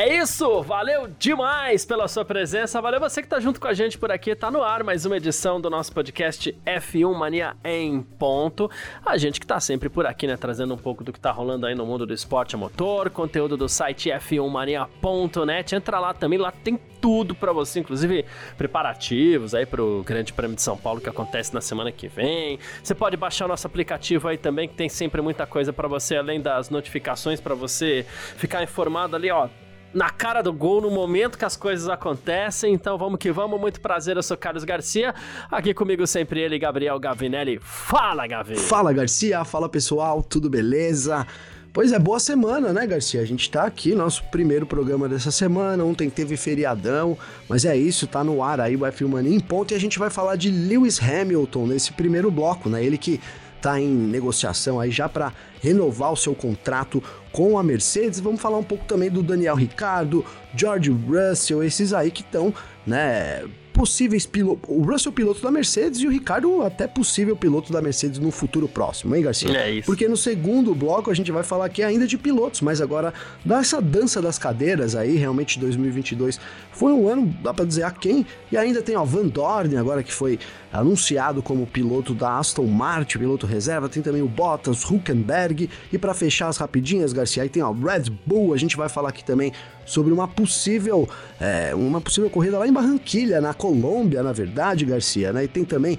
[0.00, 3.98] É isso, valeu demais pela sua presença, valeu você que tá junto com a gente
[3.98, 8.70] por aqui, tá no ar mais uma edição do nosso podcast F1 Mania em ponto.
[9.04, 11.66] A gente que tá sempre por aqui, né, trazendo um pouco do que tá rolando
[11.66, 15.74] aí no mundo do esporte a motor, conteúdo do site f1mania.net.
[15.74, 18.24] Entra lá também, lá tem tudo para você, inclusive
[18.56, 22.58] preparativos aí pro Grande Prêmio de São Paulo que acontece na semana que vem.
[22.82, 26.16] Você pode baixar o nosso aplicativo aí também, que tem sempre muita coisa para você,
[26.16, 28.06] além das notificações para você
[28.38, 29.46] ficar informado ali, ó
[29.92, 32.72] na cara do gol, no momento que as coisas acontecem.
[32.72, 33.60] Então vamos que vamos.
[33.60, 35.14] Muito prazer, eu sou Carlos Garcia.
[35.50, 37.58] Aqui comigo sempre ele, Gabriel Gavinelli.
[37.62, 38.56] Fala, Gavi!
[38.56, 39.44] Fala, Garcia.
[39.44, 40.22] Fala, pessoal.
[40.22, 41.26] Tudo beleza?
[41.72, 43.20] Pois é, boa semana, né, Garcia?
[43.20, 45.84] A gente tá aqui, nosso primeiro programa dessa semana.
[45.84, 47.16] Ontem teve feriadão,
[47.48, 49.72] mas é isso, tá no ar aí o F1 Mania em ponto.
[49.72, 52.84] E a gente vai falar de Lewis Hamilton nesse primeiro bloco, né?
[52.84, 53.20] Ele que
[53.60, 58.20] tá em negociação aí já para renovar o seu contrato com a Mercedes.
[58.20, 62.52] Vamos falar um pouco também do Daniel Ricardo, George Russell, esses aí que estão,
[62.86, 63.44] né,
[63.80, 64.68] possíveis pilotos.
[64.68, 68.68] O Russell piloto da Mercedes e o Ricardo até possível piloto da Mercedes no futuro
[68.68, 69.56] próximo, hein, Garcia?
[69.56, 69.86] É isso.
[69.86, 73.80] Porque no segundo bloco a gente vai falar aqui ainda de pilotos, mas agora dessa
[73.80, 76.38] dança das cadeiras aí, realmente 2022
[76.72, 78.26] foi um ano, dá pra dizer, a quem.
[78.52, 80.38] E ainda tem, ó, Van Dorn agora que foi
[80.72, 83.88] anunciado como piloto da Aston Martin, piloto reserva.
[83.88, 85.68] Tem também o Bottas, Huckenberg.
[85.92, 88.54] E para fechar as rapidinhas, Garcia, aí tem ó, Red Bull.
[88.54, 89.52] A gente vai falar aqui também
[89.84, 91.08] sobre uma possível,
[91.40, 95.44] é, uma possível corrida lá em Barranquilha, na Colômbia, na verdade, Garcia, né?
[95.44, 95.96] E tem também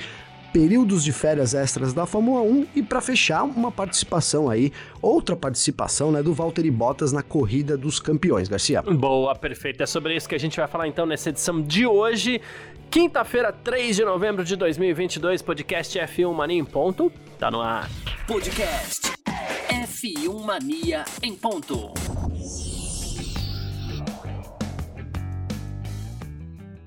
[0.52, 6.12] períodos de férias extras da Fórmula 1 e para fechar uma participação aí, outra participação,
[6.12, 8.81] né, do Valtteri Bottas na corrida dos campeões, Garcia.
[8.81, 9.81] Boa, perfeito.
[9.81, 12.42] É sobre isso que a gente vai falar então nessa edição de hoje.
[12.90, 17.12] Quinta-feira, 3 de novembro de 2022, podcast F1 Mania em ponto.
[17.40, 17.90] Tá no ar.
[18.28, 19.12] Podcast
[19.70, 21.94] F1 Mania em ponto.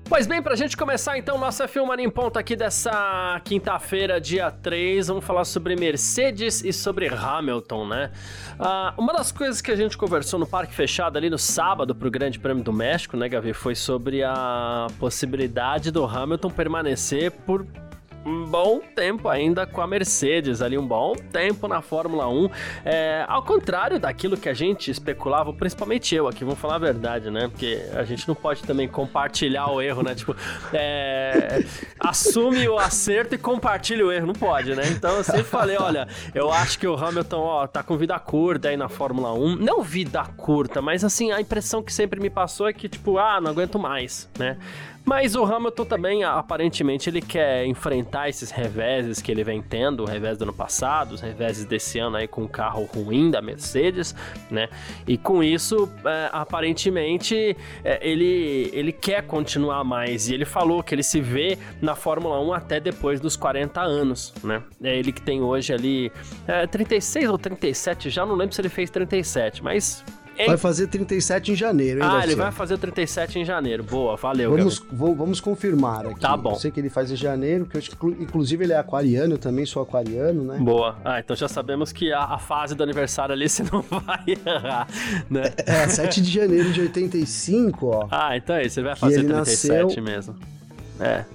[0.07, 5.07] Pois bem, pra gente começar então nossa Filmando em Ponto aqui dessa quinta-feira, dia 3,
[5.07, 8.11] vamos falar sobre Mercedes e sobre Hamilton, né?
[8.59, 12.11] Uh, uma das coisas que a gente conversou no Parque Fechado ali no sábado pro
[12.11, 17.65] Grande Prêmio do México, né, Gavi, foi sobre a possibilidade do Hamilton permanecer por
[18.25, 22.49] um bom tempo ainda com a Mercedes, ali um bom tempo na Fórmula 1.
[22.83, 27.29] É, ao contrário daquilo que a gente especulava, principalmente eu aqui, vamos falar a verdade,
[27.29, 27.47] né?
[27.47, 30.15] Porque a gente não pode também compartilhar o erro, né?
[30.15, 30.35] Tipo,
[30.73, 31.63] é,
[31.99, 34.83] assume o acerto e compartilha o erro, não pode, né?
[34.87, 38.69] Então eu sempre falei, olha, eu acho que o Hamilton, ó, tá com vida curta
[38.69, 39.57] aí na Fórmula 1.
[39.57, 43.39] Não vida curta, mas assim, a impressão que sempre me passou é que, tipo, ah,
[43.39, 44.57] não aguento mais, né?
[45.05, 50.05] Mas o Hamilton também, aparentemente, ele quer enfrentar esses reveses que ele vem tendo, o
[50.05, 54.15] revés do ano passado, os reveses desse ano aí com o carro ruim da Mercedes,
[54.49, 54.67] né?
[55.07, 60.27] E com isso, é, aparentemente, é, ele, ele quer continuar mais.
[60.27, 64.33] E ele falou que ele se vê na Fórmula 1 até depois dos 40 anos,
[64.43, 64.63] né?
[64.83, 66.11] É ele que tem hoje ali
[66.47, 70.03] é, 36 ou 37, já não lembro se ele fez 37, mas
[70.45, 73.83] Vai fazer 37 em janeiro, hein, Ah, ele vai fazer 37 em janeiro.
[73.83, 76.19] Boa, valeu, Vamos, vou, vamos confirmar aqui.
[76.19, 76.51] Tá bom.
[76.51, 77.81] Eu sei que ele faz em janeiro, que eu,
[78.19, 80.57] inclusive ele é aquariano, eu também sou aquariano, né?
[80.59, 80.97] Boa.
[81.03, 84.87] Ah, então já sabemos que a, a fase do aniversário ali você não vai errar,
[85.29, 85.53] né?
[85.65, 88.07] É, 7 de janeiro de 85, ó.
[88.11, 90.03] Ah, então é isso, ele vai fazer 37 nasceu...
[90.03, 90.35] mesmo.
[90.99, 91.25] É.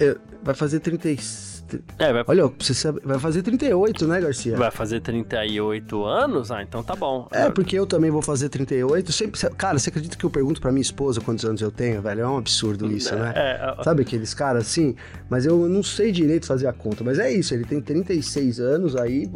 [0.00, 0.16] é.
[0.42, 1.49] Vai fazer 36.
[1.98, 2.24] É, vai...
[2.26, 4.56] Olha, você sabe, vai fazer 38, né, Garcia?
[4.56, 6.50] Vai fazer 38 anos?
[6.50, 7.28] Ah, então tá bom.
[7.30, 9.12] É, porque eu também vou fazer 38.
[9.12, 12.20] Sempre, cara, você acredita que eu pergunto pra minha esposa quantos anos eu tenho, velho?
[12.22, 13.32] É um absurdo isso, né?
[13.34, 13.84] É, é...
[13.84, 14.94] Sabe aqueles caras assim?
[15.28, 17.04] Mas eu não sei direito fazer a conta.
[17.04, 19.28] Mas é isso, ele tem 36 anos aí,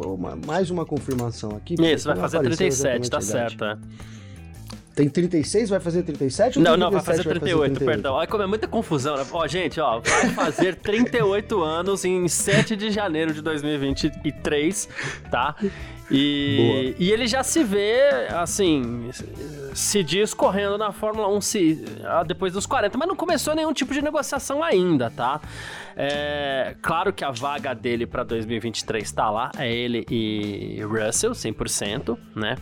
[0.45, 1.75] mais uma confirmação aqui.
[1.79, 3.77] Isso, vai fazer 37, tá certo, é.
[4.95, 8.13] Tem 36, vai fazer 37 ou Não, não, vai fazer 38, vai fazer 38, perdão.
[8.13, 9.25] Olha como é muita confusão, né?
[9.29, 14.87] Ó, gente, ó, vai fazer 38 anos em 7 de janeiro de 2023,
[15.29, 15.53] tá?
[16.09, 19.09] E, e ele já se vê, assim,
[19.73, 23.73] se diz correndo na Fórmula 1 se, ah, depois dos 40, mas não começou nenhum
[23.73, 25.41] tipo de negociação ainda, tá?
[25.97, 32.17] É, claro que a vaga dele para 2023 está lá, é ele e Russell, 100%,
[32.35, 32.57] né?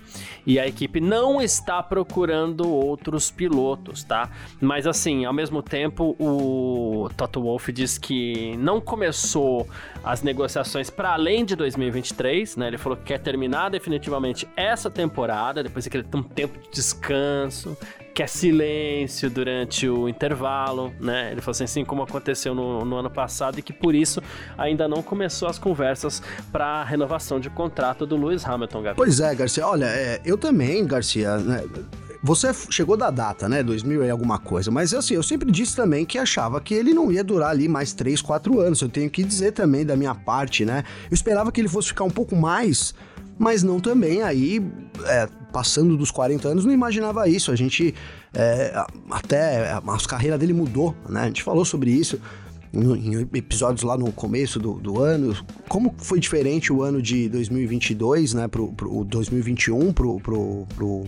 [0.46, 4.30] E a equipe não está procurando outros pilotos, tá?
[4.62, 9.68] Mas assim, ao mesmo tempo, o Toto Wolff diz que não começou
[10.04, 12.68] as negociações para além de 2023, né?
[12.68, 16.70] Ele falou que quer terminar definitivamente essa temporada, depois que ele tem um tempo de
[16.70, 17.76] descanso,
[18.14, 21.32] quer silêncio durante o intervalo, né?
[21.32, 24.22] Ele falou assim, assim como aconteceu no, no ano passado e que por isso
[24.58, 26.22] ainda não começou as conversas
[26.52, 28.96] para renovação de contrato do Lewis Hamilton, Gabriel.
[28.96, 29.68] Pois é, Garcia.
[29.68, 31.64] Olha, é, eu também, Garcia, né?
[32.26, 33.62] Você chegou da data, né?
[33.62, 37.12] 2000 e alguma coisa, mas assim, eu sempre disse também que achava que ele não
[37.12, 38.82] ia durar ali mais 3, 4 anos.
[38.82, 40.86] Eu tenho que dizer também da minha parte, né?
[41.12, 42.94] Eu esperava que ele fosse ficar um pouco mais
[43.38, 44.62] mas não também aí,
[45.06, 47.52] é, passando dos 40 anos, não imaginava isso.
[47.52, 47.94] A gente,
[48.34, 48.74] é,
[49.10, 51.22] até a, a carreira dele mudou, né?
[51.22, 52.20] A gente falou sobre isso
[52.74, 55.36] em episódios lá no começo do, do, ano.
[55.70, 61.04] Como foi diferente o ano de 2022, né, pro, pro 2021 pro, pro, pro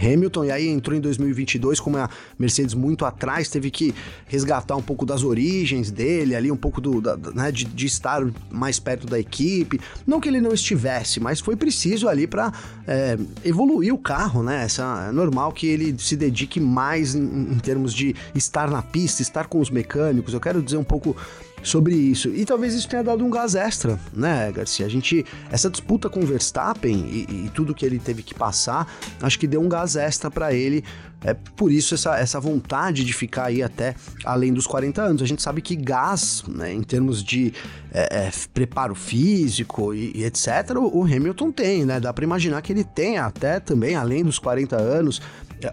[0.00, 2.08] Hamilton, e aí entrou em 2022 como a
[2.38, 3.94] Mercedes muito atrás, teve que
[4.26, 8.22] resgatar um pouco das origens dele, ali um pouco do, da, né, de, de, estar
[8.50, 9.80] mais perto da equipe.
[10.06, 12.52] Não que ele não estivesse, mas foi preciso ali para
[12.86, 14.64] é, evoluir o carro, né?
[14.64, 19.22] Essa, é normal que ele se dedique mais em, em termos de estar na pista,
[19.22, 20.32] estar com os mecânicos.
[20.32, 21.16] Eu quero dizer um pouco
[21.62, 22.28] sobre isso.
[22.30, 24.86] E talvez isso tenha dado um gás extra, né, Garcia?
[24.86, 28.86] A gente, essa disputa com o Verstappen e, e tudo que ele teve que passar,
[29.20, 30.84] acho que deu um gás extra para ele.
[31.22, 35.22] É por isso essa, essa vontade de ficar aí até além dos 40 anos.
[35.22, 37.52] A gente sabe que gás, né, em termos de
[37.92, 42.00] é, é, preparo físico e, e etc., o, o, Hamilton tem, né?
[42.00, 45.20] Dá para imaginar que ele tem até também além dos 40 anos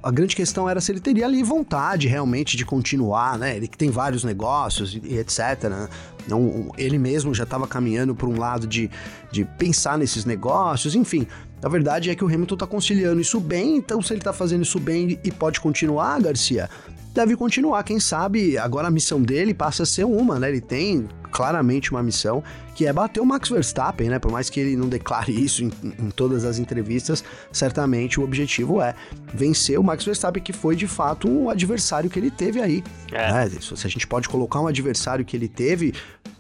[0.02, 3.56] a grande questão era se ele teria ali vontade realmente de continuar, né?
[3.56, 5.64] Ele que tem vários negócios e, e etc.
[5.70, 5.90] Né?
[6.28, 8.90] Não, ele mesmo já estava caminhando por um lado de,
[9.32, 11.28] de pensar nesses negócios, enfim.
[11.62, 14.64] A verdade é que o Hamilton está conciliando isso bem, então se ele está fazendo
[14.64, 16.70] isso bem e pode continuar, Garcia,
[17.18, 17.84] deve continuar.
[17.84, 20.50] Quem sabe agora a missão dele passa a ser uma, né?
[20.50, 22.44] Ele tem claramente uma missão
[22.76, 24.20] que é bater o Max Verstappen, né?
[24.20, 28.80] Por mais que ele não declare isso em, em todas as entrevistas, certamente o objetivo
[28.82, 28.94] é
[29.34, 32.84] vencer o Max Verstappen, que foi de fato o adversário que ele teve aí.
[33.12, 33.32] É.
[33.32, 33.50] Né?
[33.60, 35.96] Se a gente pode colocar um adversário que ele teve,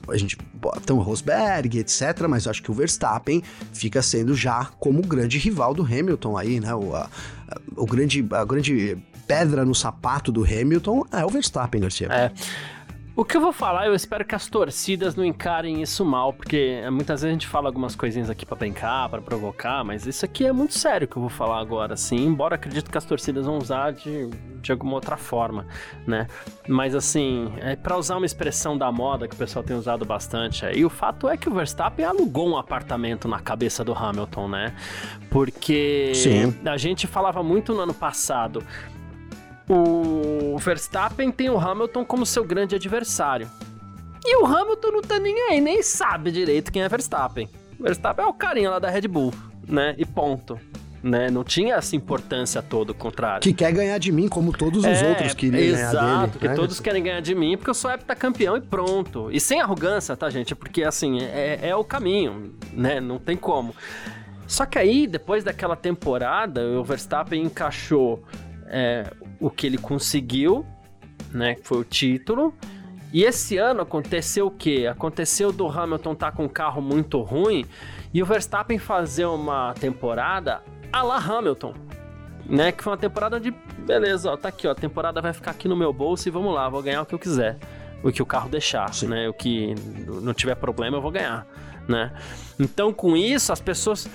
[0.08, 2.28] a gente bota o Rosberg, etc.
[2.30, 3.42] Mas eu acho que o Verstappen
[3.74, 6.74] fica sendo já como o grande rival do Hamilton aí, né?
[6.76, 7.10] O, a,
[7.76, 8.98] o grande, a grande
[9.28, 12.08] pedra no sapato do Hamilton é o Verstappen, Garcia.
[12.08, 12.32] É.
[13.18, 16.84] O que eu vou falar, eu espero que as torcidas não encarem isso mal, porque
[16.92, 20.46] muitas vezes a gente fala algumas coisinhas aqui para brincar, para provocar, mas isso aqui
[20.46, 23.58] é muito sério que eu vou falar agora, assim, embora acredito que as torcidas vão
[23.58, 24.30] usar de,
[24.62, 25.66] de alguma outra forma,
[26.06, 26.28] né?
[26.68, 30.64] Mas assim, é para usar uma expressão da moda que o pessoal tem usado bastante
[30.64, 34.76] aí, o fato é que o Verstappen alugou um apartamento na cabeça do Hamilton, né?
[35.32, 36.56] Porque Sim.
[36.64, 38.64] a gente falava muito no ano passado
[39.70, 43.50] o Verstappen tem o Hamilton como seu grande adversário.
[44.26, 47.50] E o Hamilton não tá nem aí, nem sabe direito quem é Verstappen.
[47.80, 49.34] O Verstappen é o carinha lá da Red Bull,
[49.68, 49.94] né?
[49.98, 50.60] E ponto.
[51.04, 51.30] Né?
[51.30, 53.42] Não tinha essa importância toda, o contrário.
[53.42, 56.24] Que quer ganhar de mim, como todos os é, outros queriam exato, ganhar dele.
[56.24, 56.56] Exato, que né?
[56.56, 59.30] todos querem ganhar de mim, porque eu sou heptacampeão e pronto.
[59.32, 60.56] E sem arrogância, tá, gente?
[60.56, 63.00] Porque, assim, é, é o caminho, né?
[63.00, 63.76] Não tem como.
[64.48, 68.24] Só que aí, depois daquela temporada, o Verstappen encaixou
[68.66, 70.66] é, o que ele conseguiu,
[71.32, 71.56] né?
[71.56, 72.54] Que foi o título.
[73.14, 74.88] E esse ano aconteceu o quê?
[74.90, 77.66] Aconteceu do Hamilton estar tá com um carro muito ruim
[78.14, 81.74] e o Verstappen fazer uma temporada a la Hamilton.
[82.46, 82.72] Né?
[82.72, 83.52] Que foi uma temporada de
[83.86, 86.54] beleza, ó, tá aqui, ó, a temporada vai ficar aqui no meu bolso e vamos
[86.54, 87.58] lá, vou ganhar o que eu quiser.
[88.04, 89.08] O que o carro deixar, Sim.
[89.08, 89.28] né?
[89.28, 89.74] O que
[90.22, 91.48] não tiver problema eu vou ganhar,
[91.88, 92.12] né?
[92.60, 94.08] Então com isso as pessoas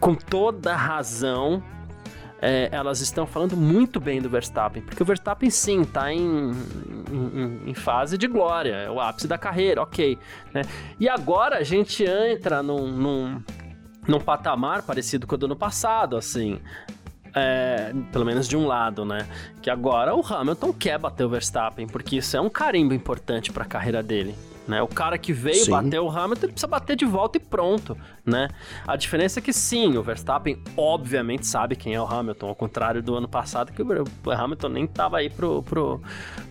[0.00, 1.62] com toda razão
[2.42, 6.50] é, elas estão falando muito bem do Verstappen, porque o Verstappen sim está em,
[7.08, 10.18] em, em, fase de glória, é o ápice da carreira, ok.
[10.52, 10.62] Né?
[10.98, 13.42] E agora a gente entra num, num,
[14.08, 16.58] num patamar parecido com o do ano passado, assim.
[17.34, 19.26] É, pelo menos de um lado, né?
[19.62, 23.62] Que agora o Hamilton quer bater o Verstappen, porque isso é um carimbo importante para
[23.62, 24.34] a carreira dele.
[24.66, 24.82] Né?
[24.82, 25.70] O cara que veio sim.
[25.70, 28.48] bater o Hamilton, ele precisa bater de volta e pronto, né?
[28.86, 33.02] A diferença é que sim, o Verstappen obviamente sabe quem é o Hamilton, ao contrário
[33.02, 36.00] do ano passado que o Hamilton nem tava aí pro, pro,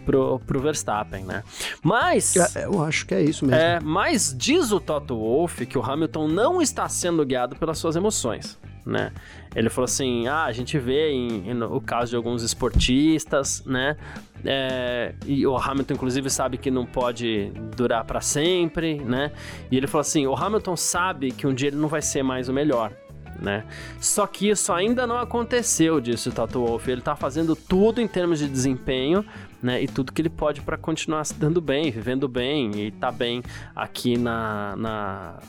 [0.05, 1.43] pro, pro Verstappen, né?
[1.83, 2.35] Mas...
[2.35, 3.61] É, eu acho que é isso mesmo.
[3.61, 7.95] É, mas diz o Toto Wolff que o Hamilton não está sendo guiado pelas suas
[7.95, 9.11] emoções né?
[9.55, 13.97] Ele falou assim: ah, a gente vê em, em, no caso de alguns esportistas, né?
[14.43, 19.31] É, e o Hamilton, inclusive, sabe que não pode durar para sempre, né?
[19.69, 22.49] E ele falou assim: o Hamilton sabe que um dia ele não vai ser mais
[22.49, 22.91] o melhor.
[23.39, 23.63] Né?
[23.99, 26.89] Só que isso ainda não aconteceu, disse o Toto Wolff.
[26.91, 29.25] Ele tá fazendo tudo em termos de desempenho
[29.61, 29.81] né?
[29.81, 33.43] E tudo que ele pode para continuar se dando bem, vivendo bem e tá bem
[33.75, 35.39] aqui na, na,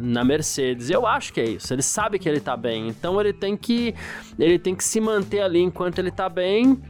[0.00, 0.90] na Mercedes.
[0.90, 1.72] Eu acho que é isso.
[1.72, 3.94] Ele sabe que ele tá bem, então ele tem que
[4.38, 6.80] ele tem que se manter ali enquanto ele tá bem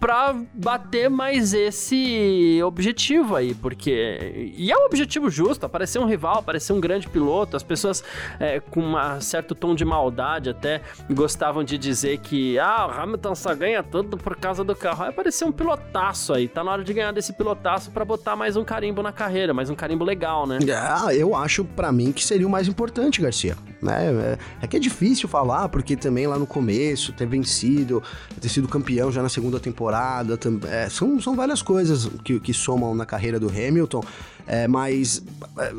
[0.00, 4.52] para bater mais esse objetivo aí, porque.
[4.56, 7.56] E é um objetivo justo, aparecer um rival, aparecer um grande piloto.
[7.56, 8.04] As pessoas
[8.38, 13.34] é, com um certo tom de maldade até gostavam de dizer que ah, o Hamilton
[13.34, 15.02] só ganha tudo por causa do carro.
[15.02, 18.56] Aí apareceu um pilotaço aí, tá na hora de ganhar desse pilotaço para botar mais
[18.56, 20.58] um carimbo na carreira, mais um carimbo legal, né?
[20.72, 23.56] Ah, eu acho para mim que seria o mais importante, Garcia.
[23.82, 24.38] Né?
[24.60, 28.02] É, é que é difícil falar, porque também lá no começo, ter vencido,
[28.40, 32.52] ter sido campeão já na segunda temporada temporada, é, são, são várias coisas que, que
[32.52, 34.02] somam na carreira do Hamilton,
[34.46, 35.22] é, mas
[35.58, 35.72] é,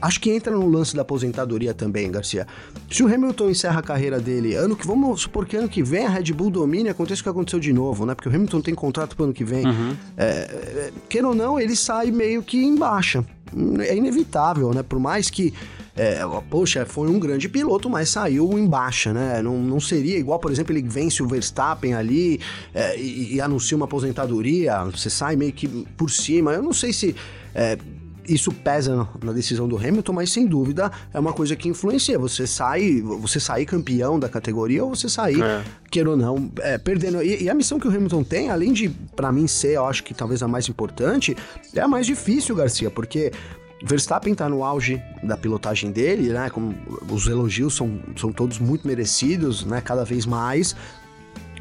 [0.00, 2.46] acho que entra no lance da aposentadoria também, Garcia.
[2.90, 6.06] Se o Hamilton encerra a carreira dele, ano que vamos supor que ano que vem
[6.06, 8.14] a Red Bull domine, acontece o que aconteceu de novo, né?
[8.14, 9.66] Porque o Hamilton tem contrato pro ano que vem.
[9.66, 9.96] Uhum.
[10.16, 13.24] É, é queira ou não, ele sai meio que em baixa.
[13.86, 14.82] É inevitável, né?
[14.82, 15.54] Por mais que
[15.96, 16.20] é,
[16.50, 19.40] poxa, foi um grande piloto, mas saiu em baixa, né?
[19.40, 22.40] Não, não seria igual, por exemplo, ele vence o Verstappen ali
[22.74, 26.52] é, e, e, anuncia uma aposentadoria, você sai meio que por cima.
[26.52, 27.14] Eu não sei se.
[27.54, 27.78] É,
[28.26, 32.18] isso pesa na decisão do Hamilton, mas sem dúvida é uma coisa que influencia.
[32.18, 35.62] Você sai, você sair campeão da categoria ou você sair, é.
[35.90, 37.22] queira ou não, é, perdendo.
[37.22, 40.02] E, e, a missão que o Hamilton tem, além de, para mim, ser, eu acho
[40.02, 41.36] que talvez a mais importante,
[41.74, 43.30] é a mais difícil, Garcia, porque
[43.86, 46.48] Verstappen está no auge da pilotagem dele, né?
[46.48, 46.74] Como
[47.10, 49.80] os elogios são, são todos muito merecidos, né?
[49.82, 50.74] Cada vez mais.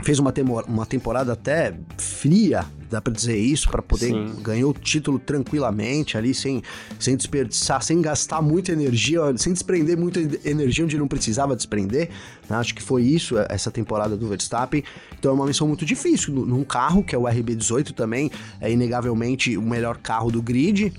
[0.02, 0.34] Fez uma,
[0.68, 4.36] uma temporada até fria, dá para dizer isso, para poder Sim.
[4.42, 6.62] ganhar o título tranquilamente ali, sem,
[7.00, 12.10] sem desperdiçar, sem gastar muita energia, sem desprender muita energia onde não precisava desprender.
[12.50, 12.56] Né?
[12.56, 14.84] Acho que foi isso, essa temporada do Verstappen.
[15.18, 16.34] Então é uma missão muito difícil.
[16.34, 18.32] Num carro, que é o RB18 também,
[18.62, 20.94] é inegavelmente o melhor carro do grid,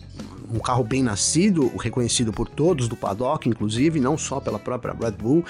[0.52, 5.12] um carro bem nascido, reconhecido por todos do paddock, inclusive, não só pela própria Red
[5.12, 5.44] Bull.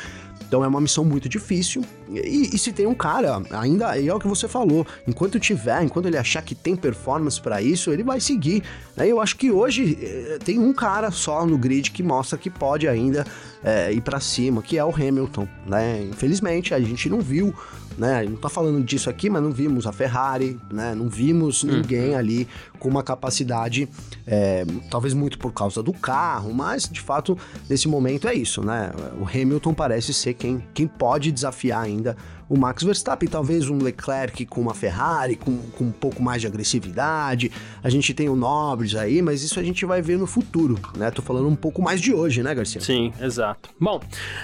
[0.47, 1.83] Então é uma missão muito difícil.
[2.11, 6.07] E, e, se tem um cara, ainda é o que você falou, enquanto tiver, enquanto
[6.07, 8.63] ele achar que tem performance para isso, ele vai seguir.
[8.97, 9.09] Né?
[9.09, 12.89] Eu acho que hoje eh, tem um cara só no grid que mostra que pode
[12.89, 13.27] ainda
[13.63, 15.49] é, ir para cima, que é o Hamilton.
[15.67, 16.09] Né?
[16.11, 17.55] Infelizmente a gente não viu
[17.97, 18.25] né?
[18.25, 20.95] Não tá falando disso aqui, mas não vimos a Ferrari, né?
[20.95, 21.77] Não vimos uhum.
[21.77, 22.49] ninguém ali
[22.79, 23.89] com uma capacidade,
[24.27, 27.39] é, talvez muito por causa do carro, mas de fato
[27.69, 28.91] nesse momento é isso, né?
[29.19, 32.17] O Hamilton parece ser quem, quem pode desafiar ainda
[32.49, 36.47] o Max Verstappen, talvez um Leclerc com uma Ferrari, com, com um pouco mais de
[36.47, 37.51] agressividade.
[37.83, 41.11] A gente tem o Norris aí, mas isso a gente vai ver no futuro, né?
[41.11, 42.81] Tô falando um pouco mais de hoje, né, Garcia?
[42.81, 43.71] Sim, exato.
[43.81, 44.01] Bom,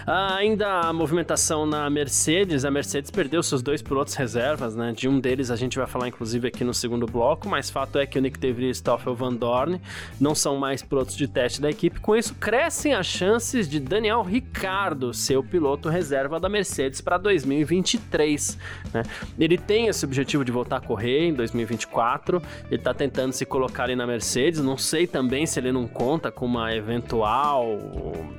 [0.06, 4.92] ainda a movimentação na Mercedes, a Mercedes perdeu seus dois pilotos reservas, né?
[4.92, 8.06] De um deles a gente vai falar inclusive aqui no segundo bloco, mas fato é
[8.06, 9.80] que o Nick DeVries e Stoffel Van Dorn
[10.20, 12.00] não são mais pilotos de teste da equipe.
[12.00, 17.18] Com isso, crescem as chances de Daniel Ricciardo ser o piloto reserva da Mercedes para
[17.18, 18.58] 2020 2023.
[18.92, 19.02] Né?
[19.38, 22.42] Ele tem esse objetivo de voltar a correr em 2024.
[22.66, 24.60] Ele está tentando se colocar ali na Mercedes.
[24.60, 27.78] Não sei também se ele não conta com uma eventual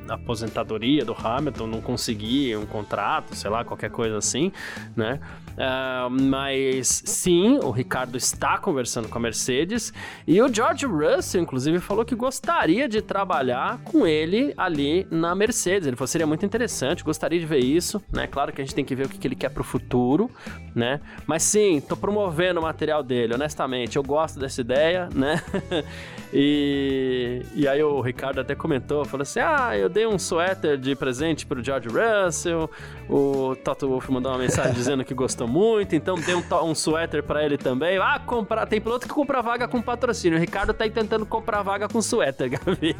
[0.09, 4.51] aposentadoria do Hamilton, não conseguir um contrato, sei lá, qualquer coisa assim,
[4.95, 5.19] né?
[5.51, 9.93] Uh, mas sim, o Ricardo está conversando com a Mercedes
[10.25, 15.87] e o George Russell, inclusive, falou que gostaria de trabalhar com ele ali na Mercedes.
[15.87, 18.27] Ele falou seria muito interessante, gostaria de ver isso, né?
[18.27, 20.29] Claro que a gente tem que ver o que, que ele quer pro futuro,
[20.75, 20.99] né?
[21.25, 23.97] Mas sim, tô promovendo o material dele, honestamente.
[23.97, 25.41] Eu gosto dessa ideia, né?
[26.31, 30.95] e, e aí o Ricardo até comentou, falou assim: ah, eu dei um suéter de
[30.95, 32.69] presente pro George Russell.
[33.09, 37.23] O Toto Wolff mandou uma mensagem dizendo que gostou muito, então dei um, um suéter
[37.23, 37.97] para ele também.
[37.97, 40.37] Ah, comprar, tem piloto que compra vaga com patrocínio.
[40.37, 42.95] O Ricardo tá aí tentando comprar vaga com suéter, Gabi.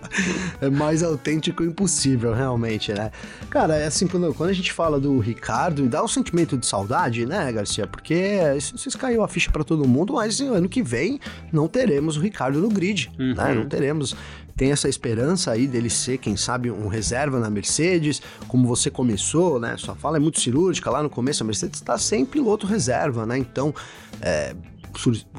[0.60, 3.12] é mais autêntico impossível, realmente, né?
[3.50, 7.26] Cara, é assim, quando a gente fala do Ricardo, me dá um sentimento de saudade,
[7.26, 7.86] né, Garcia?
[7.86, 8.14] Porque
[8.56, 11.20] isso, isso caiu a ficha para todo mundo, mas ano que vem
[11.52, 13.34] não teremos o Ricardo no grid, uhum.
[13.34, 13.54] né?
[13.54, 14.16] Não teremos
[14.56, 19.58] tem essa esperança aí dele ser, quem sabe, um reserva na Mercedes, como você começou,
[19.58, 19.76] né?
[19.78, 23.38] Sua fala é muito cirúrgica lá no começo, a Mercedes está sem piloto reserva, né?
[23.38, 23.74] Então,
[24.20, 24.54] é,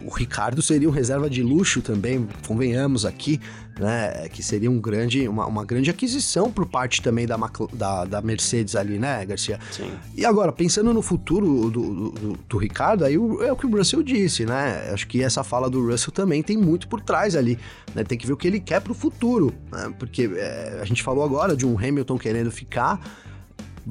[0.05, 3.39] o Ricardo seria um reserva de luxo também, convenhamos aqui,
[3.79, 4.27] né?
[4.29, 7.37] Que seria um grande, uma, uma grande aquisição por parte também da,
[7.73, 9.59] da, da, Mercedes ali, né, Garcia?
[9.71, 9.91] Sim.
[10.15, 14.03] E agora, pensando no futuro do, do, do Ricardo, aí é o que o Russell
[14.03, 14.89] disse, né?
[14.91, 17.57] Acho que essa fala do Russell também tem muito por trás ali,
[17.95, 18.03] né?
[18.03, 19.93] Tem que ver o que ele quer pro futuro, né?
[19.97, 22.99] Porque é, a gente falou agora de um Hamilton querendo ficar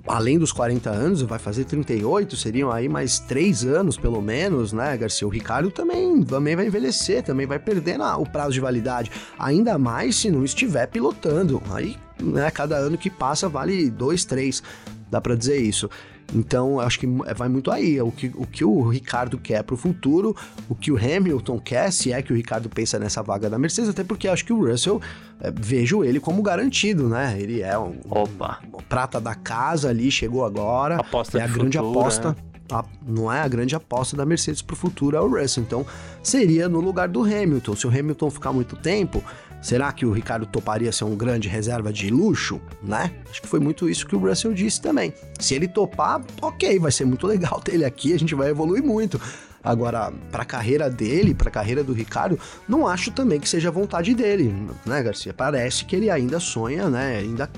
[0.07, 4.97] além dos 40 anos, vai fazer 38, seriam aí mais 3 anos pelo menos, né,
[4.97, 5.27] Garcia?
[5.27, 9.79] O Ricardo também, também vai envelhecer, também vai perder na, o prazo de validade, ainda
[9.79, 11.63] mais se não estiver pilotando.
[11.71, 14.63] Aí, né, cada ano que passa vale 2, 3,
[15.11, 15.89] dá para dizer isso.
[16.35, 18.01] Então, acho que vai muito aí.
[18.01, 20.35] O que o, que o Ricardo quer para o futuro,
[20.69, 23.91] o que o Hamilton quer, se é que o Ricardo pensa nessa vaga da Mercedes,
[23.91, 25.01] até porque acho que o Russell,
[25.41, 27.37] é, vejo ele como garantido, né?
[27.39, 28.61] Ele é um, Opa.
[28.73, 30.97] um prata da casa ali, chegou agora.
[30.97, 32.29] Aposta é a grande futuro, aposta.
[32.31, 32.37] Né?
[32.71, 35.63] A, não é a grande aposta da Mercedes para o futuro, é o Russell.
[35.63, 35.85] Então,
[36.23, 37.77] seria no lugar do Hamilton.
[37.77, 39.23] Se o Hamilton ficar muito tempo,
[39.63, 43.13] Será que o Ricardo toparia ser um grande reserva de luxo, né?
[43.31, 45.15] Acho que foi muito isso que o Russell disse também.
[45.39, 48.83] Se ele topar, ok, vai ser muito legal ter ele aqui, a gente vai evoluir
[48.83, 49.21] muito.
[49.63, 52.37] Agora, para a carreira dele, para a carreira do Ricardo,
[52.69, 54.53] não acho também que seja vontade dele,
[54.85, 55.33] né, Garcia?
[55.33, 57.19] Parece que ele ainda sonha, né?
[57.19, 57.49] Ainda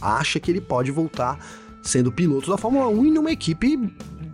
[0.00, 1.38] acha que ele pode voltar
[1.80, 3.78] sendo piloto da Fórmula 1 em uma equipe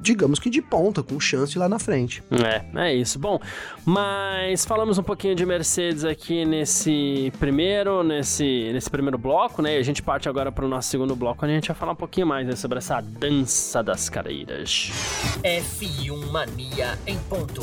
[0.08, 2.22] digamos que de ponta, com chance lá na frente.
[2.30, 3.18] É, é isso.
[3.18, 3.38] Bom,
[3.84, 9.76] mas falamos um pouquinho de Mercedes aqui nesse primeiro, nesse, nesse primeiro bloco, né?
[9.76, 11.92] E a gente parte agora para o nosso segundo bloco, onde a gente vai falar
[11.92, 14.90] um pouquinho mais né, sobre essa dança das carreiras.
[15.42, 17.60] F1 Mania em ponto.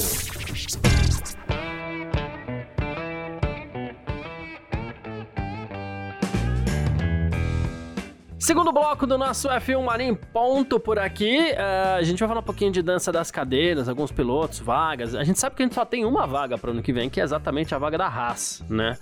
[8.46, 11.36] Segundo bloco do nosso F1 Marim ponto por aqui.
[11.40, 15.16] Uh, a gente vai falar um pouquinho de dança das cadeiras, alguns pilotos, vagas.
[15.16, 17.20] A gente sabe que a gente só tem uma vaga para ano que vem, que
[17.20, 19.00] é exatamente a vaga da Haas, né?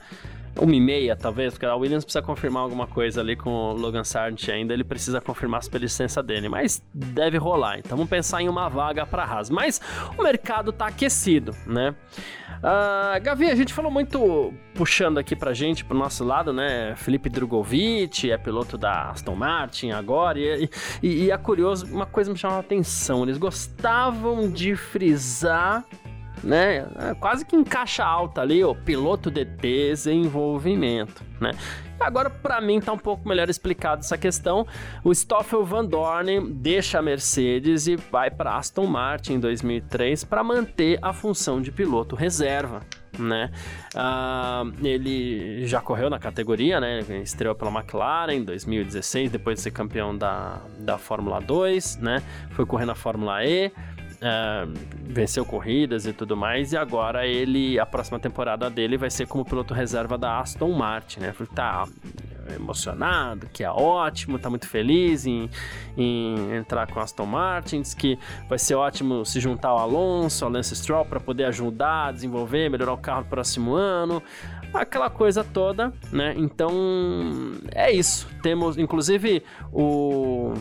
[0.60, 4.04] Uma e meia, talvez, porque a Williams precisa confirmar alguma coisa ali com o Logan
[4.04, 7.80] Sargent ainda, ele precisa confirmar a licença dele, mas deve rolar.
[7.80, 9.50] Então vamos pensar em uma vaga para Haas.
[9.50, 9.82] Mas
[10.18, 11.96] o mercado tá aquecido, né?
[12.60, 16.96] Uh, Gavi, a gente falou muito puxando aqui pra gente, pro nosso lado, né?
[16.96, 20.70] Felipe Drogovic é piloto da Aston Martin agora, e,
[21.02, 25.84] e, e é curioso, uma coisa me chamou a atenção, eles gostavam de frisar
[26.44, 26.86] né?
[27.00, 31.52] É quase que em caixa alta ali, o piloto de desenvolvimento, né?
[32.00, 34.68] Agora, para mim, tá um pouco melhor explicado essa questão.
[35.04, 40.44] O Stoffel Van Dorn deixa a Mercedes e vai para Aston Martin em 2003 para
[40.44, 42.82] manter a função de piloto reserva.
[43.18, 43.52] Né?
[43.94, 47.00] Uh, ele já correu na categoria, né?
[47.24, 52.24] Estreou pela McLaren em 2016, depois de ser campeão da, da Fórmula 2, né?
[52.52, 53.72] Foi correr na Fórmula E.
[54.24, 54.72] Uh,
[55.06, 59.44] venceu corridas e tudo mais, e agora ele, a próxima temporada dele vai ser como
[59.44, 61.34] piloto reserva da Aston Martin, né?
[61.34, 61.86] Falei, tá
[62.56, 65.50] emocionado, que é ótimo, tá muito feliz em,
[65.98, 70.46] em entrar com a Aston Martin, diz que vai ser ótimo se juntar ao Alonso,
[70.46, 74.24] ao Lance Stroll, para poder ajudar, desenvolver, melhorar o carro no próximo ano,
[74.74, 76.34] aquela coisa toda, né?
[76.38, 76.72] Então,
[77.74, 78.28] é isso.
[78.42, 80.54] Temos, inclusive, o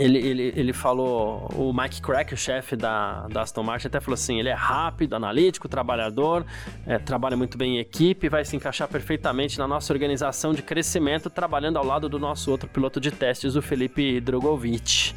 [0.00, 4.14] ele, ele, ele falou, o Mike Crack, o chefe da, da Aston Martin, até falou
[4.14, 6.46] assim: ele é rápido, analítico, trabalhador,
[6.86, 11.28] é, trabalha muito bem em equipe, vai se encaixar perfeitamente na nossa organização de crescimento,
[11.28, 15.14] trabalhando ao lado do nosso outro piloto de testes, o Felipe Drogovic.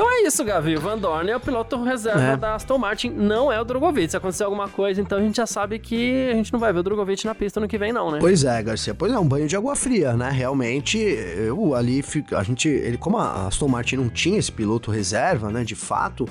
[0.00, 0.76] Então é isso, Gavi.
[0.76, 2.36] Van Dorn é o piloto reserva é.
[2.36, 4.10] da Aston Martin, não é o Drogovic.
[4.10, 6.78] Se acontecer alguma coisa, então a gente já sabe que a gente não vai ver
[6.78, 8.16] o Drogovic na pista no que vem, não, né?
[8.18, 8.94] Pois é, Garcia.
[8.94, 10.30] Pois é, um banho de água fria, né?
[10.30, 12.02] Realmente, eu ali,
[12.34, 15.64] a gente, ele, como a Aston Martin não tinha esse piloto reserva, né?
[15.64, 16.26] De fato,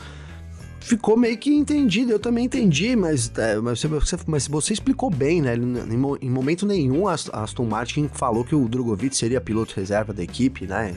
[0.80, 2.12] ficou meio que entendido.
[2.12, 5.56] Eu também entendi, mas, é, mas, você, mas você explicou bem, né?
[5.56, 10.24] Em, em momento nenhum a Aston Martin falou que o Drogovic seria piloto reserva da
[10.24, 10.96] equipe, né?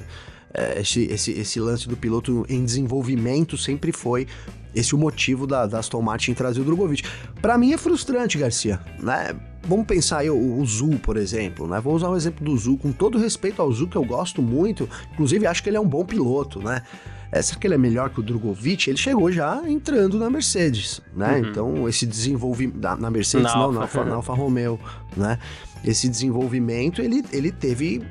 [0.55, 4.27] É, esse, esse, esse lance do piloto em desenvolvimento sempre foi
[4.75, 7.05] esse o motivo da, da Aston Martin trazer o Drogovic.
[7.41, 9.35] Para mim é frustrante, Garcia, né?
[9.65, 11.81] Vamos pensar aí o, o Zul, por exemplo, né?
[11.81, 14.89] Vou usar o exemplo do Zul, com todo respeito ao Zul, que eu gosto muito,
[15.13, 16.83] inclusive acho que ele é um bom piloto, né?
[17.31, 18.91] É, será que ele é melhor que o Drogovic?
[18.91, 21.39] Ele chegou já entrando na Mercedes, né?
[21.39, 21.49] Uhum.
[21.49, 22.79] Então, esse desenvolvimento...
[22.99, 24.79] Na Mercedes, não, não na, Alfa, na Alfa Romeo,
[25.17, 25.39] né?
[25.83, 28.03] Esse desenvolvimento, ele, ele teve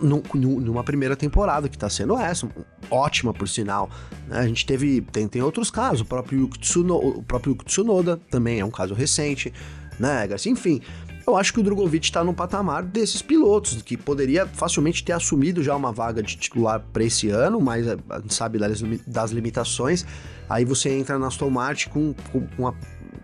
[0.00, 2.48] numa primeira temporada, que está sendo essa,
[2.90, 3.90] ótima por sinal.
[4.26, 4.38] Né?
[4.38, 8.60] A gente teve, tem, tem outros casos, o próprio, Yuki o próprio Yuki Tsunoda também
[8.60, 9.52] é um caso recente,
[9.98, 10.52] né, Garcia?
[10.52, 10.80] Enfim,
[11.28, 15.62] eu acho que o Drogovic está no patamar desses pilotos, que poderia facilmente ter assumido
[15.62, 20.06] já uma vaga de titular para esse ano, mas gente sabe das, das limitações.
[20.48, 22.74] Aí você entra na Aston Martin com, com uma,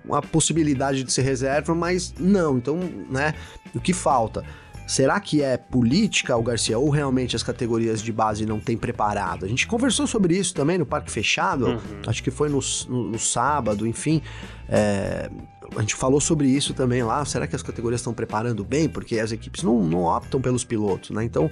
[0.05, 2.59] uma possibilidade de ser reserva, mas não.
[2.59, 3.35] Então, né,
[3.75, 4.45] o que falta?
[4.87, 9.44] Será que é política, o Garcia, ou realmente as categorias de base não têm preparado?
[9.44, 11.79] A gente conversou sobre isso também no Parque Fechado, uhum.
[12.07, 14.20] acho que foi no, no, no sábado, enfim.
[14.68, 15.31] É,
[15.77, 17.25] a gente falou sobre isso também lá.
[17.25, 18.88] Será que as categorias estão preparando bem?
[18.88, 21.25] Porque as equipes não, não optam pelos pilotos, né?
[21.25, 21.51] Então,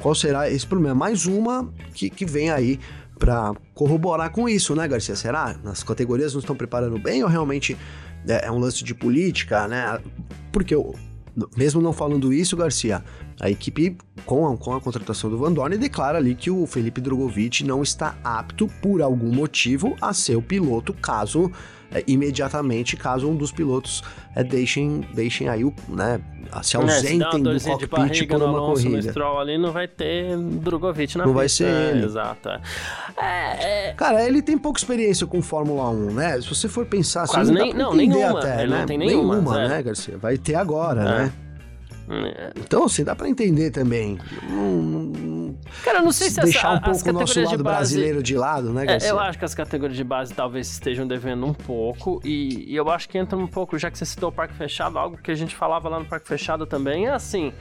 [0.00, 0.94] qual será esse problema?
[0.94, 2.80] Mais uma que, que vem aí
[3.18, 5.16] para corroborar com isso, né, Garcia?
[5.16, 5.56] Será?
[5.64, 7.76] As categorias não estão preparando bem ou realmente
[8.26, 10.00] é, é um lance de política, né?
[10.52, 10.94] Porque eu
[11.56, 13.04] mesmo não falando isso, Garcia,
[13.40, 17.00] a equipe, com a, com a contratação do Van Dorn, declara ali que o Felipe
[17.00, 21.50] Drogovic não está apto, por algum motivo, a ser o piloto, caso
[21.92, 24.02] é, imediatamente, caso um dos pilotos
[24.34, 26.20] é, deixem, deixem aí, o, né,
[26.62, 29.10] se ausentem é, se do cockpit por uma Alonso, corrida.
[29.10, 32.06] Stroll ali não vai ter Drogovic na Não pista, vai ser ele.
[32.06, 32.48] Exato.
[32.48, 32.60] É.
[33.18, 36.40] é, é, Cara, ele tem pouca experiência com Fórmula 1, né?
[36.40, 38.78] Se você for pensar assim, Quase nem, não, nenhuma, até, né?
[38.78, 40.16] não tem nenhuma, nenhuma né, Garcia?
[40.18, 41.32] Vai ter agora, né?
[42.08, 42.52] É.
[42.56, 44.18] Então, assim, dá para entender também.
[45.82, 48.22] Cara, eu não sei se deixar essa, um pouco o nosso lado de base, brasileiro
[48.22, 49.08] de lado, né, Garcia?
[49.08, 52.76] É, eu acho que as categorias de base talvez estejam devendo um pouco e, e,
[52.76, 55.30] eu acho que entra um pouco, já que você citou o Parque Fechado, algo que
[55.30, 57.52] a gente falava lá no Parque Fechado também é assim,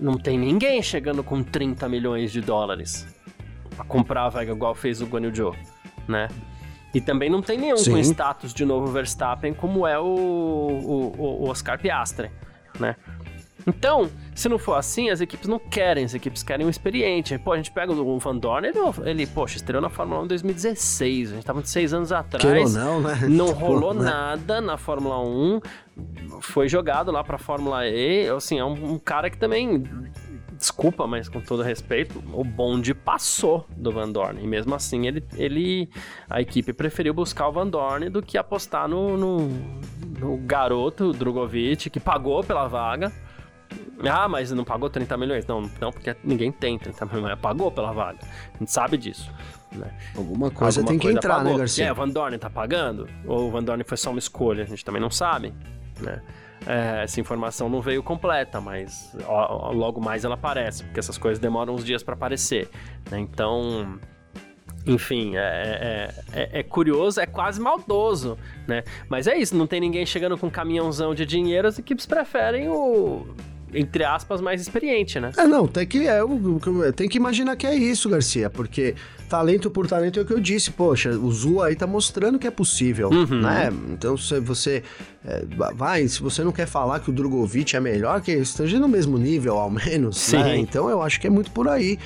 [0.00, 3.06] não tem ninguém chegando com 30 milhões de dólares
[3.76, 5.56] pra comprar a vaga igual fez o Guanyu Joe,
[6.08, 6.28] né?
[6.94, 7.92] E também não tem nenhum Sim.
[7.92, 12.30] com status de novo Verstappen como é o, o, o Oscar Piastri,
[12.80, 12.96] né?
[13.66, 17.36] Então, se não for assim, as equipes não querem, as equipes querem um experiente.
[17.38, 20.28] Pô, a gente pega o Van Dorn, ele, ele poxa, estreou na Fórmula 1 em
[20.28, 22.74] 2016, a gente tava de seis anos atrás.
[22.74, 23.18] não, né?
[23.28, 24.10] Não rolou Pô, né?
[24.10, 25.60] nada na Fórmula 1,
[26.40, 29.82] foi jogado lá pra Fórmula E, assim, é um, um cara que também
[30.56, 34.42] desculpa, mas com todo respeito, o bonde passou do Van Dorn.
[34.42, 35.90] E mesmo assim, ele, ele
[36.28, 39.48] a equipe preferiu buscar o Van Dorn do que apostar no, no,
[40.18, 43.12] no garoto Drogovic, que pagou pela vaga.
[44.04, 45.46] Ah, mas não pagou 30 milhões?
[45.46, 47.38] Não, não, porque ninguém tem 30 milhões.
[47.38, 48.18] Pagou pela vaga.
[48.54, 49.30] A gente sabe disso.
[49.72, 49.90] Né?
[50.14, 51.52] Alguma coisa Alguma tem coisa que entrar, né, pagou.
[51.52, 51.86] né, Garcia?
[51.86, 53.08] É, o Van Dorn tá pagando?
[53.26, 54.64] Ou o Van Dorn foi só uma escolha?
[54.64, 55.52] A gente também não sabe,
[56.00, 56.22] né?
[56.66, 61.38] É, essa informação não veio completa, mas ó, logo mais ela aparece, porque essas coisas
[61.38, 62.68] demoram uns dias para aparecer.
[63.10, 63.20] Né?
[63.20, 64.00] Então,
[64.86, 65.40] enfim, é,
[66.32, 68.82] é, é, é, curioso, é quase maldoso, né?
[69.08, 72.68] Mas é isso, não tem ninguém chegando com um caminhãozão de dinheiro, as equipes preferem
[72.68, 73.26] o
[73.76, 75.32] entre aspas, mais experiente, né?
[75.36, 76.20] É, não, tem que, é,
[76.92, 78.94] tem que imaginar que é isso, Garcia, porque
[79.28, 82.46] talento por talento é o que eu disse, poxa, o Zu aí tá mostrando que
[82.46, 83.40] é possível, uhum.
[83.40, 83.70] né?
[83.90, 84.82] Então, se você
[85.24, 88.88] é, vai, se você não quer falar que o Drogovic é melhor, que esteja no
[88.88, 90.38] mesmo nível, ao menos, Sim.
[90.38, 90.56] né?
[90.56, 91.98] Então, eu acho que é muito por aí.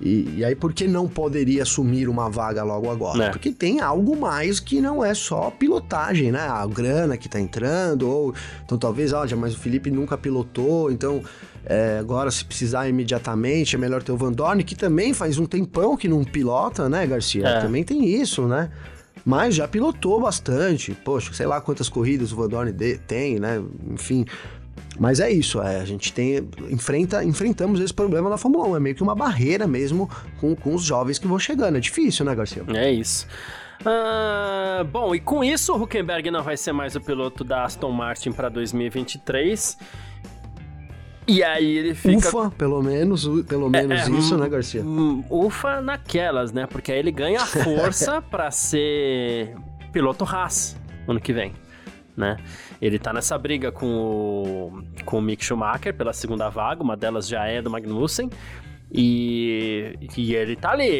[0.00, 3.24] E, e, aí, por que não poderia assumir uma vaga logo agora?
[3.24, 3.30] É.
[3.30, 6.40] Porque tem algo mais que não é só pilotagem, né?
[6.40, 8.34] A grana que tá entrando, ou
[8.64, 11.22] então talvez, olha, mas o Felipe nunca pilotou, então
[11.64, 15.46] é, agora se precisar imediatamente é melhor ter o Van Dorn, que também faz um
[15.46, 17.46] tempão que não pilota, né, Garcia?
[17.46, 17.60] É.
[17.60, 18.70] Também tem isso, né?
[19.24, 20.94] Mas já pilotou bastante.
[21.04, 22.72] Poxa, sei lá quantas corridas o Van Dorn
[23.06, 23.60] tem, né?
[23.90, 24.24] Enfim,
[24.98, 28.80] mas é isso, é, a gente tem enfrenta, enfrentamos esse problema na Fórmula 1, é
[28.80, 30.10] meio que uma barreira mesmo
[30.40, 31.76] com, com os jovens que vão chegando.
[31.76, 32.64] É difícil, né, Garcia?
[32.74, 33.26] É isso.
[33.80, 37.92] Uh, bom, e com isso o Huckenberg não vai ser mais o piloto da Aston
[37.92, 39.78] Martin para 2023.
[41.28, 42.16] E aí ele fica.
[42.16, 44.82] Ufa, pelo menos, pelo menos é, é, isso, né, Garcia?
[44.82, 46.66] Hum, ufa naquelas, né?
[46.66, 49.54] Porque aí ele ganha força para ser
[49.92, 51.52] piloto Haas ano que vem
[52.18, 52.36] né?
[52.82, 57.28] Ele tá nessa briga com o, com o Mick Schumacher pela segunda vaga, uma delas
[57.28, 58.28] já é do Magnussen.
[58.90, 60.90] E, e ele tá ali,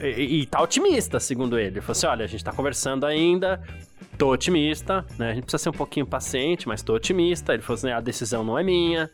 [0.00, 1.74] e, e tá otimista, segundo ele.
[1.74, 3.60] Ele falou assim: olha, a gente tá conversando ainda,
[4.16, 5.30] tô otimista, né?
[5.30, 7.52] A gente precisa ser um pouquinho paciente, mas tô otimista.
[7.52, 9.10] Ele falou assim: a decisão não é minha,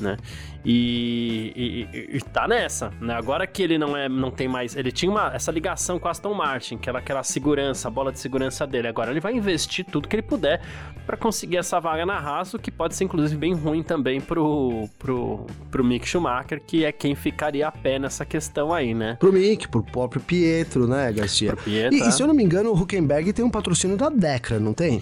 [0.00, 0.16] né?
[0.64, 1.52] E,
[1.92, 3.14] e, e, tá nessa, né?
[3.14, 6.10] Agora que ele não é, não tem mais, ele tinha uma, essa ligação com a
[6.10, 8.88] Aston Martin, que era aquela segurança, a bola de segurança dele.
[8.88, 10.60] Agora ele vai investir tudo que ele puder
[11.06, 14.88] para conseguir essa vaga na Haas, o que pode ser inclusive bem ruim também pro,
[14.98, 19.16] pro, pro Mick Schumacher, que é quem ficaria a pé nessa questão aí, né?
[19.20, 21.54] Pro Mick, pro próprio Pietro, né, Garcia?
[21.54, 24.08] Pro Pietro, e, e, se eu não me engano, o Huckenberg tem um patrocínio da
[24.08, 25.00] Decra, não tem?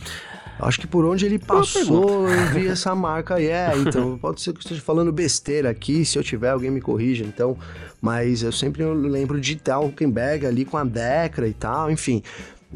[0.58, 3.48] Acho que por onde ele passou, eu vi essa marca aí.
[3.48, 6.80] É, então, pode ser que eu esteja falando besteira aqui, se eu tiver, alguém me
[6.80, 7.56] corrija, então.
[8.00, 12.22] Mas eu sempre lembro de Talkenberg ali com a Decra e tal, enfim.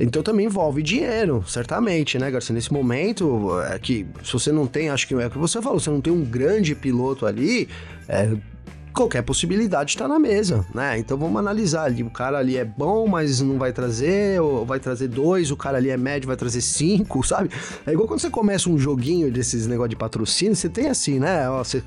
[0.00, 2.54] Então também envolve dinheiro, certamente, né, Garcia?
[2.54, 5.80] Nesse momento, é que se você não tem, acho que é o que você falou,
[5.80, 7.68] você não tem um grande piloto ali,
[8.08, 8.32] é,
[8.98, 10.98] qualquer possibilidade está na mesa, né?
[10.98, 12.02] Então vamos analisar ali.
[12.02, 15.78] O cara ali é bom, mas não vai trazer, ou vai trazer dois, o cara
[15.78, 17.48] ali é médio, vai trazer cinco, sabe?
[17.86, 21.48] É igual quando você começa um joguinho desses negócio de patrocínio, você tem assim, né?
[21.48, 21.80] Ó, você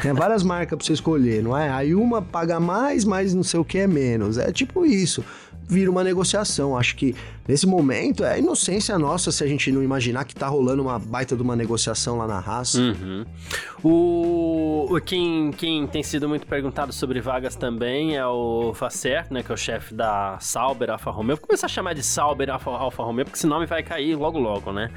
[0.00, 1.68] tem várias marcas para você escolher, não é?
[1.68, 4.38] Aí uma paga mais, mas não sei o que é menos.
[4.38, 5.22] É tipo isso
[5.68, 6.76] vira uma negociação.
[6.76, 7.14] Acho que
[7.46, 11.36] nesse momento é inocência nossa se a gente não imaginar que tá rolando uma baita
[11.36, 12.80] de uma negociação lá na raça.
[12.80, 13.24] Uhum.
[13.82, 19.50] O, quem, quem tem sido muito perguntado sobre vagas também é o Facer, né, que
[19.50, 21.36] é o chefe da Sauber Alfa Romeo.
[21.36, 24.38] Vou começar a chamar de Sauber Alfa, Alfa Romeo porque esse nome vai cair logo
[24.38, 24.90] logo, né?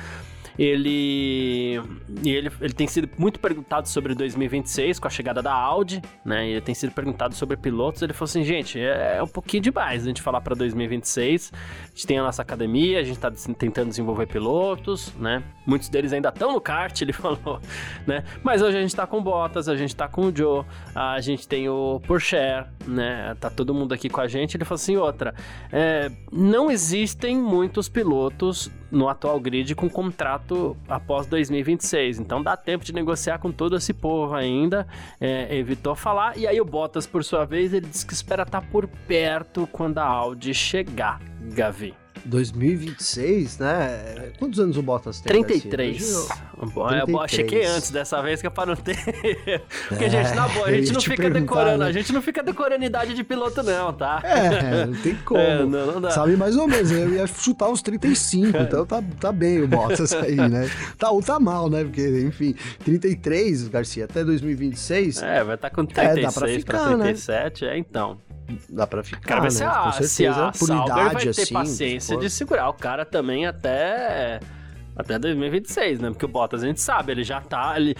[0.59, 1.81] Ele,
[2.25, 6.49] ele, ele tem sido muito perguntado sobre 2026 com a chegada da Audi, né?
[6.49, 8.01] Ele tem sido perguntado sobre pilotos.
[8.01, 11.53] Ele falou assim, gente, é, é um pouquinho demais a gente falar para 2026.
[11.53, 15.41] A gente tem a nossa academia, a gente está tentando desenvolver pilotos, né?
[15.65, 17.61] Muitos deles ainda estão no kart, ele falou,
[18.05, 18.25] né?
[18.43, 21.47] Mas hoje a gente está com Bottas, a gente está com o Joe, a gente
[21.47, 22.35] tem o Porsche,
[22.85, 23.33] né?
[23.39, 24.57] Tá todo mundo aqui com a gente.
[24.57, 25.33] Ele falou assim, outra,
[25.71, 32.19] é, não existem muitos pilotos no atual grid com contrato após 2026.
[32.19, 34.87] Então dá tempo de negociar com todo esse povo ainda.
[35.19, 36.37] É, evitou falar.
[36.37, 39.67] E aí o Bottas, por sua vez, ele disse que espera estar tá por perto
[39.71, 41.21] quando a Audi chegar,
[41.53, 41.93] Gavi.
[42.25, 44.31] 2026, né?
[44.37, 45.43] Quantos anos o Bottas tem?
[45.43, 46.27] 33.
[46.73, 48.97] Bom, eu chequei antes dessa vez que é pra não ter.
[49.87, 51.79] Porque, é, gente, na boa, a gente não fica decorando.
[51.79, 51.87] Né?
[51.87, 54.21] A gente não fica decorando idade de piloto, não, tá?
[54.23, 55.39] É, não tem como.
[55.39, 56.91] É, não, não Sabe mais ou menos.
[56.91, 58.61] Eu ia chutar uns 35, é.
[58.61, 60.69] então tá, tá bem o Bottas aí, né?
[60.97, 61.83] Tá ou tá mal, né?
[61.83, 65.21] Porque, enfim, 33, Garcia, até 2026.
[65.21, 67.71] É, vai estar tá com 36 é, dá pra, ficar, pra 37, né?
[67.71, 68.17] é então
[68.69, 69.49] dá pra ficar, cara, né?
[69.49, 72.73] Se a, Com certeza, se a por Sauber vai ter assim, paciência de segurar o
[72.73, 74.39] cara também até
[74.99, 76.09] até 2026, né?
[76.09, 77.75] Porque o Bottas a gente sabe, ele já tá.
[77.77, 77.95] Ele,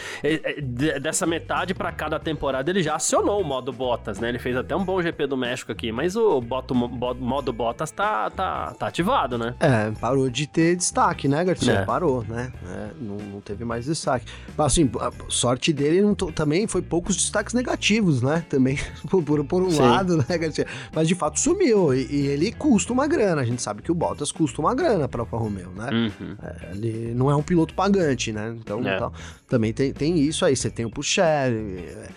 [1.00, 4.28] dessa metade para cada temporada ele já acionou o modo Bottas, né?
[4.30, 8.30] Ele fez até um bom GP do México aqui, mas o boto, modo Bottas tá,
[8.30, 9.56] tá, tá ativado, né?
[9.60, 11.74] É, parou de ter destaque, né, Garcia?
[11.74, 11.86] É.
[11.86, 12.52] Parou, né?
[12.68, 14.26] É, não, não, teve mais destaque.
[14.58, 18.44] Mas assim, a sorte dele não, também foi poucos destaques negativos, né?
[18.50, 18.78] Também,
[19.10, 19.82] por, por um Sim.
[19.82, 20.68] lado, né, Garcia?
[20.94, 21.94] Mas de fato sumiu.
[21.94, 23.42] E, e, ele custa uma grana.
[23.42, 25.90] A gente sabe que o Bottas custa uma grana pra Alfa Romeo, né?
[25.92, 26.36] Uhum.
[26.44, 28.56] É, ele ele não é um piloto pagante, né?
[28.60, 28.96] Então, é.
[28.96, 29.12] então
[29.48, 30.56] também tem, tem isso aí.
[30.56, 31.24] Você tem o Pucher.
[31.24, 32.10] É,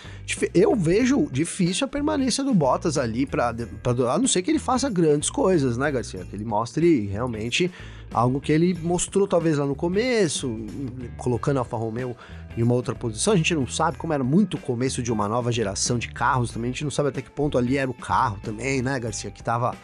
[0.55, 4.59] eu vejo difícil a permanência do Bottas ali, pra, pra, a não ser que ele
[4.59, 6.25] faça grandes coisas, né, Garcia?
[6.25, 7.71] Que ele mostre realmente
[8.13, 10.55] algo que ele mostrou talvez lá no começo,
[11.17, 12.17] colocando a Alfa Romeo
[12.57, 13.33] em uma outra posição.
[13.33, 16.51] A gente não sabe como era muito o começo de uma nova geração de carros
[16.51, 16.71] também.
[16.71, 19.31] A gente não sabe até que ponto ali era o carro também, né, Garcia?
[19.31, 19.75] Que tava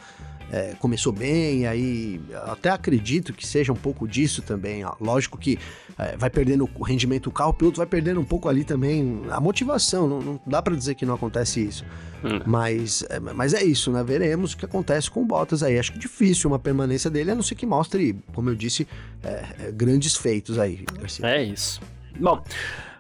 [0.50, 4.84] é, começou bem, aí até acredito que seja um pouco disso também.
[4.84, 4.94] Ó.
[5.00, 5.58] Lógico que
[5.98, 9.22] é, vai perdendo o rendimento do carro, o piloto vai perdendo um pouco ali também
[9.30, 10.08] a motivação.
[10.08, 11.84] Não, não dá para dizer que não acontece isso.
[12.24, 12.40] Hum.
[12.46, 14.02] Mas, é, mas é isso, né?
[14.02, 15.78] Veremos o que acontece com o Bottas aí.
[15.78, 18.88] Acho que difícil uma permanência dele, a não ser que mostre, como eu disse,
[19.22, 20.84] é, é, grandes feitos aí.
[20.98, 21.26] Garcia.
[21.26, 21.80] É isso.
[22.18, 22.42] Bom,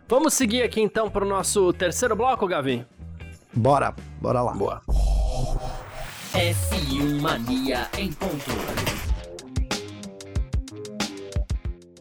[0.06, 2.84] vamos seguir aqui então para o nosso terceiro bloco, Gavi?
[3.54, 4.52] Bora, bora lá.
[4.52, 4.82] Boa.
[6.34, 9.07] F1 Mania em ponto.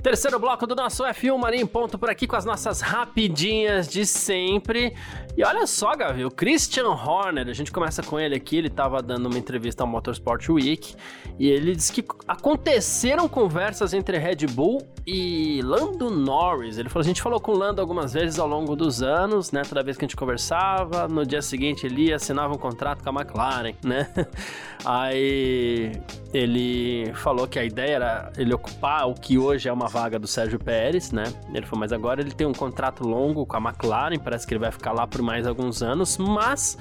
[0.02, 4.06] Terceiro bloco do nosso F1 Mania em ponto por aqui com as nossas rapidinhas de
[4.06, 4.96] sempre.
[5.36, 9.02] E olha só, Gavi, o Christian Horner, a gente começa com ele aqui, ele estava
[9.02, 10.96] dando uma entrevista ao Motorsport Week
[11.38, 16.78] e ele disse que aconteceram conversas entre Red Bull e Lando Norris.
[16.78, 19.62] Ele falou, a gente falou com o Lando algumas vezes ao longo dos anos, né?
[19.62, 23.22] Toda vez que a gente conversava, no dia seguinte ele assinava um contrato com a
[23.22, 24.10] McLaren, né?
[24.84, 25.92] Aí
[26.34, 30.28] ele falou que a ideia era ele ocupar o que hoje é uma vaga do
[30.28, 31.26] Sérgio Pérez, né?
[31.54, 34.60] Ele falou, mas agora ele tem um contrato longo com a McLaren, parece que ele
[34.60, 36.78] vai ficar lá por mais alguns anos, mas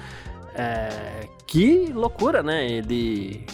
[0.55, 2.69] é, que loucura, né?
[2.69, 3.45] Ele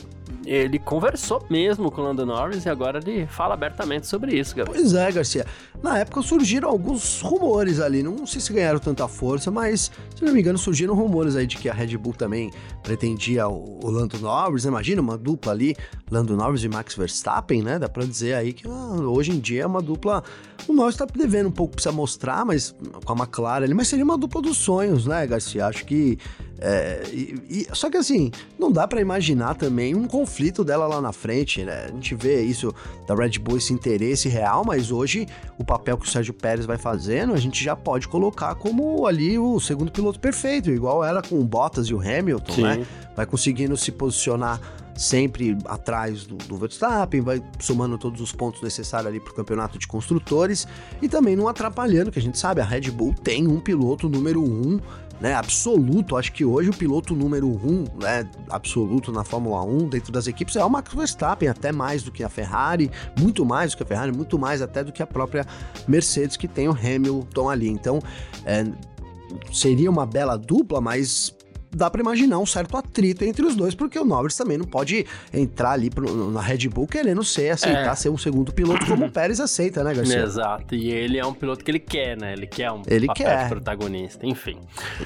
[0.46, 4.82] ele conversou mesmo com o Lando Norris e agora ele fala abertamente sobre isso, Gabriel.
[4.82, 5.46] Pois é, Garcia.
[5.82, 10.34] Na época surgiram alguns rumores ali, não sei se ganharam tanta força, mas se não
[10.34, 12.52] me engano surgiram rumores aí de que a Red Bull também
[12.82, 15.76] pretendia o, o Lando Norris, imagina uma dupla ali,
[16.10, 17.80] Lando Norris e Max Verstappen, né?
[17.80, 20.24] Dá pra dizer aí que ah, hoje em dia é uma dupla.
[20.68, 24.06] O Norris tá devendo um pouco, precisa mostrar, mas com a McLaren ali, mas seria
[24.06, 25.66] uma dupla dos sonhos, né, Garcia?
[25.66, 26.18] Acho que
[26.66, 31.02] É, e, e, só que assim, não dá para imaginar também um conflito dela lá
[31.02, 31.88] na frente, né?
[31.90, 32.74] A gente vê isso
[33.06, 35.28] da Red Bull, esse interesse real, mas hoje
[35.60, 39.38] o papel que o Sérgio Pérez vai fazendo, a gente já pode colocar como ali
[39.38, 42.62] o segundo piloto perfeito, igual era com o Bottas e o Hamilton, Sim.
[42.64, 42.88] né?
[43.14, 44.62] Vai conseguindo se posicionar
[44.96, 49.78] sempre atrás do, do, Verstappen, vai somando todos os pontos necessários ali para o campeonato
[49.78, 50.68] de construtores
[51.02, 54.42] e também não atrapalhando, que a gente sabe, a Red Bull tem um piloto número
[54.42, 54.80] um
[55.24, 60.12] né, absoluto, acho que hoje o piloto número um, né, absoluto na Fórmula 1 dentro
[60.12, 63.78] das equipes é o Max Verstappen, até mais do que a Ferrari, muito mais do
[63.78, 65.48] que a Ferrari, muito mais até do que a própria
[65.88, 67.70] Mercedes que tem o Hamilton ali.
[67.70, 68.02] Então,
[68.44, 68.66] é,
[69.50, 71.34] seria uma bela dupla, mas
[71.74, 75.06] dá para imaginar um certo atrito entre os dois, porque o Norris também não pode
[75.34, 77.96] entrar ali pro, na Red Bull querendo ser, aceitar é.
[77.96, 80.24] ser um segundo piloto como o Pérez aceita, né, Garcia?
[80.24, 82.34] Exato, e ele é um piloto que ele quer, né?
[82.34, 83.44] Ele quer um ele papel quer.
[83.44, 84.60] de protagonista, enfim.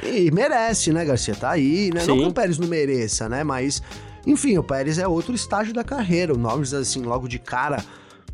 [0.03, 1.35] E merece, né, Garcia?
[1.35, 2.01] Tá aí, né?
[2.01, 2.07] Sim.
[2.07, 3.43] Não que o Pérez não mereça, né?
[3.43, 3.81] Mas,
[4.25, 6.33] enfim, o Pérez é outro estágio da carreira.
[6.33, 7.83] O Norris, assim, logo de cara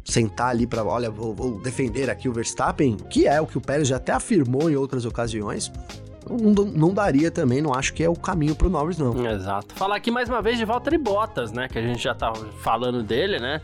[0.03, 3.61] sentar ali para, olha, vou, vou, defender aqui o Verstappen, que é o que o
[3.61, 5.71] Pérez já até afirmou em outras ocasiões
[6.29, 9.25] não, não daria também, não acho que é o caminho pro Norris, não.
[9.25, 9.73] Exato.
[9.75, 11.67] Falar aqui mais uma vez de Valtteri Bottas, né?
[11.67, 13.59] Que a gente já tá falando dele, né?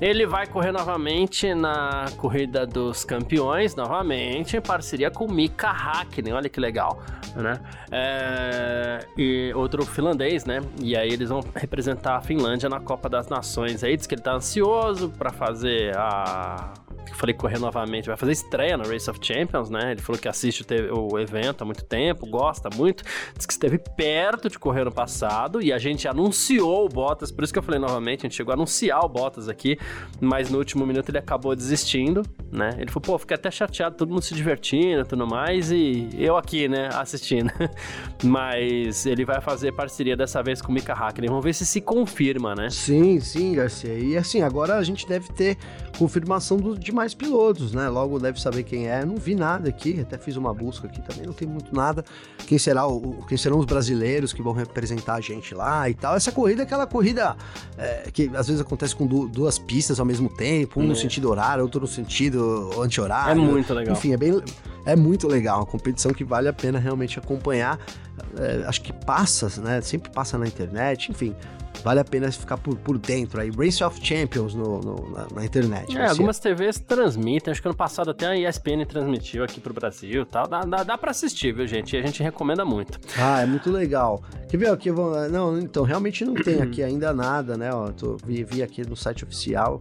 [0.00, 6.34] Ele vai correr novamente na corrida dos campeões, novamente, em parceria com Mika Hakkinen.
[6.34, 7.02] Olha que legal,
[7.34, 7.60] né?
[7.90, 9.04] É...
[9.16, 10.60] E outro finlandês, né?
[10.80, 13.82] E aí eles vão representar a Finlândia na Copa das Nações.
[13.82, 16.72] Aí diz que ele tá ansioso para fazer a
[17.14, 19.92] falei correr novamente, vai fazer estreia no Race of Champions, né?
[19.92, 23.04] Ele falou que assiste o, o evento há muito tempo, gosta muito,
[23.36, 27.44] diz que esteve perto de correr no passado e a gente anunciou o Bottas, por
[27.44, 29.78] isso que eu falei novamente, a gente chegou a anunciar o Bottas aqui,
[30.20, 32.70] mas no último minuto ele acabou desistindo, né?
[32.78, 36.36] Ele falou, pô, fiquei até chateado, todo mundo se divertindo e tudo mais, e eu
[36.36, 37.50] aqui, né, assistindo.
[38.24, 41.80] mas ele vai fazer parceria dessa vez com o Mika Hakkinen, vamos ver se se
[41.80, 42.70] confirma, né?
[42.70, 43.94] Sim, sim, Garcia.
[43.94, 45.56] E assim, agora a gente deve ter
[45.98, 47.88] confirmação do, de mais pilotos, né?
[47.88, 49.04] Logo deve saber quem é.
[49.04, 52.04] Não vi nada aqui, até fiz uma busca aqui também, não tem muito nada.
[52.44, 56.16] Quem será o, quem serão os brasileiros que vão representar a gente lá e tal.
[56.16, 57.36] Essa corrida é aquela corrida
[57.76, 60.86] é, que às vezes acontece com du duas pistas ao mesmo tempo, um é.
[60.86, 63.40] no sentido horário, outro no sentido anti-horário.
[63.40, 63.94] É muito legal.
[63.94, 64.42] Enfim, é bem
[64.84, 67.78] é muito legal, uma competição que vale a pena realmente acompanhar.
[68.38, 69.80] É, acho que passa, né?
[69.80, 71.34] Sempre passa na internet, enfim
[71.82, 73.50] vale a pena ficar por, por dentro aí.
[73.50, 75.96] Race of Champions no, no na, na, internet.
[75.96, 80.22] É, algumas TVs transmitem, acho que ano passado até a ESPN transmitiu aqui pro Brasil
[80.22, 80.46] e tal.
[80.46, 81.94] Dá, dá, dá pra assistir, viu, gente?
[81.94, 82.98] E a gente recomenda muito.
[83.16, 84.22] Ah, é muito legal.
[84.48, 84.90] Quer ver aqui?
[84.90, 87.72] Não, então, realmente não tem aqui ainda nada, né?
[87.72, 89.78] Ó, tô, vi, vi aqui no site oficial.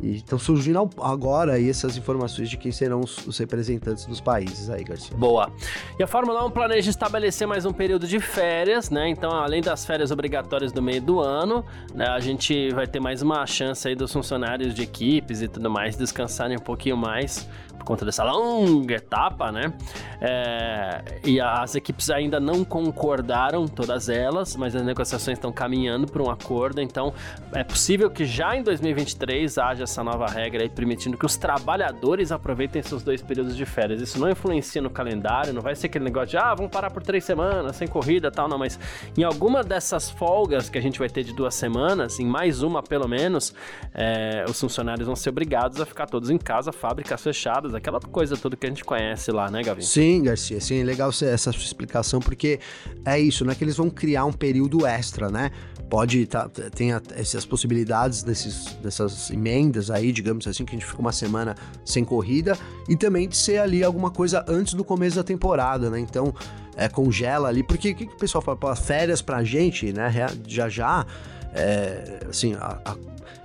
[0.00, 4.70] E estão surgindo agora aí essas informações de quem serão os, os, representantes dos países
[4.70, 5.16] aí, Garcia.
[5.16, 5.50] Boa.
[5.98, 9.08] E a Fórmula 1 planeja estabelecer mais um período de férias, né?
[9.08, 13.22] Então, além das férias obrigatórias do meio do ano, né, a gente vai ter mais
[13.22, 17.48] uma chance aí dos funcionários de equipes e tudo mais descansarem um pouquinho mais
[17.88, 19.72] conta dessa longa etapa, né?
[20.20, 26.22] É, e as equipes ainda não concordaram, todas elas, mas as negociações estão caminhando para
[26.22, 27.14] um acordo, então
[27.54, 32.30] é possível que já em 2023 haja essa nova regra aí, permitindo que os trabalhadores
[32.30, 34.02] aproveitem seus dois períodos de férias.
[34.02, 37.02] Isso não influencia no calendário, não vai ser aquele negócio de, ah, vamos parar por
[37.02, 38.78] três semanas, sem corrida tal, não, mas
[39.16, 42.82] em alguma dessas folgas que a gente vai ter de duas semanas, em mais uma
[42.82, 43.54] pelo menos,
[43.94, 48.36] é, os funcionários vão ser obrigados a ficar todos em casa, fábricas fechadas aquela coisa
[48.36, 49.84] toda que a gente conhece lá, né, Gavi?
[49.84, 52.60] Sim, Garcia, sim, legal essa sua explicação, porque
[53.04, 55.50] é isso, não é que eles vão criar um período extra, né?
[55.88, 61.00] Pode tá, tem essas possibilidades desses, dessas emendas aí, digamos assim, que a gente fica
[61.00, 62.56] uma semana sem corrida,
[62.88, 65.98] e também de ser ali alguma coisa antes do começo da temporada, né?
[65.98, 66.34] Então,
[66.76, 68.56] é, congela ali, porque o que, que o pessoal fala?
[68.56, 70.12] Pô, férias pra gente, né?
[70.46, 71.06] Já já,
[71.54, 72.96] é, assim, a, a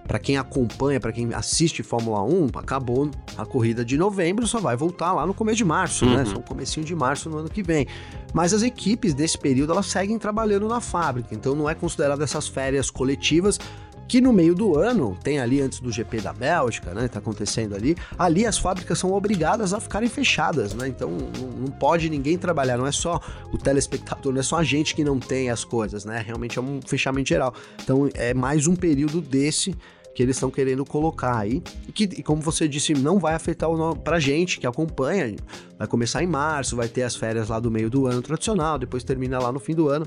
[0.07, 4.75] para quem acompanha, para quem assiste Fórmula 1, acabou a corrida de novembro, só vai
[4.75, 6.11] voltar lá no começo de março, né?
[6.11, 6.17] uhum.
[6.17, 6.25] né?
[6.25, 7.87] Só o comecinho de março no ano que vem.
[8.33, 12.47] Mas as equipes desse período, elas seguem trabalhando na fábrica, então não é considerado essas
[12.47, 13.59] férias coletivas,
[14.07, 17.75] que no meio do ano, tem ali antes do GP da Bélgica, né, tá acontecendo
[17.75, 22.77] ali, ali as fábricas são obrigadas a ficarem fechadas, né, então não, pode ninguém trabalhar,
[22.77, 23.19] não é só
[23.51, 26.61] o telespectador, não é só a gente que não tem as coisas, né, realmente é
[26.61, 27.53] um fechamento geral.
[27.81, 29.75] Então é mais um período desse
[30.13, 33.95] que eles estão querendo colocar aí, e que, como você disse, não vai afetar o
[33.95, 35.35] pra gente que acompanha,
[35.77, 39.03] vai começar em março, vai ter as férias lá do meio do ano tradicional, depois
[39.03, 40.05] termina lá no fim do ano,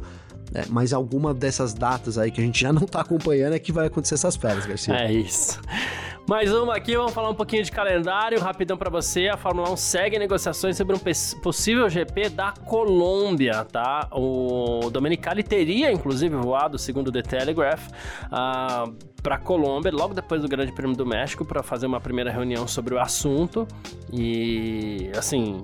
[0.55, 3.73] é, mas alguma dessas datas aí que a gente já não tá acompanhando é que
[3.73, 4.95] vai acontecer essas férias, Garcia.
[4.95, 5.61] É isso.
[6.29, 9.29] Mais uma aqui, vamos falar um pouquinho de calendário, rapidão para você.
[9.29, 10.99] A Fórmula 1 segue negociações sobre um
[11.41, 14.09] possível GP da Colômbia, tá?
[14.11, 17.87] O Domenicali teria, inclusive, voado, segundo The Telegraph,
[18.25, 22.67] uh, para Colômbia, logo depois do Grande Prêmio do México, para fazer uma primeira reunião
[22.67, 23.65] sobre o assunto.
[24.13, 25.61] E, assim,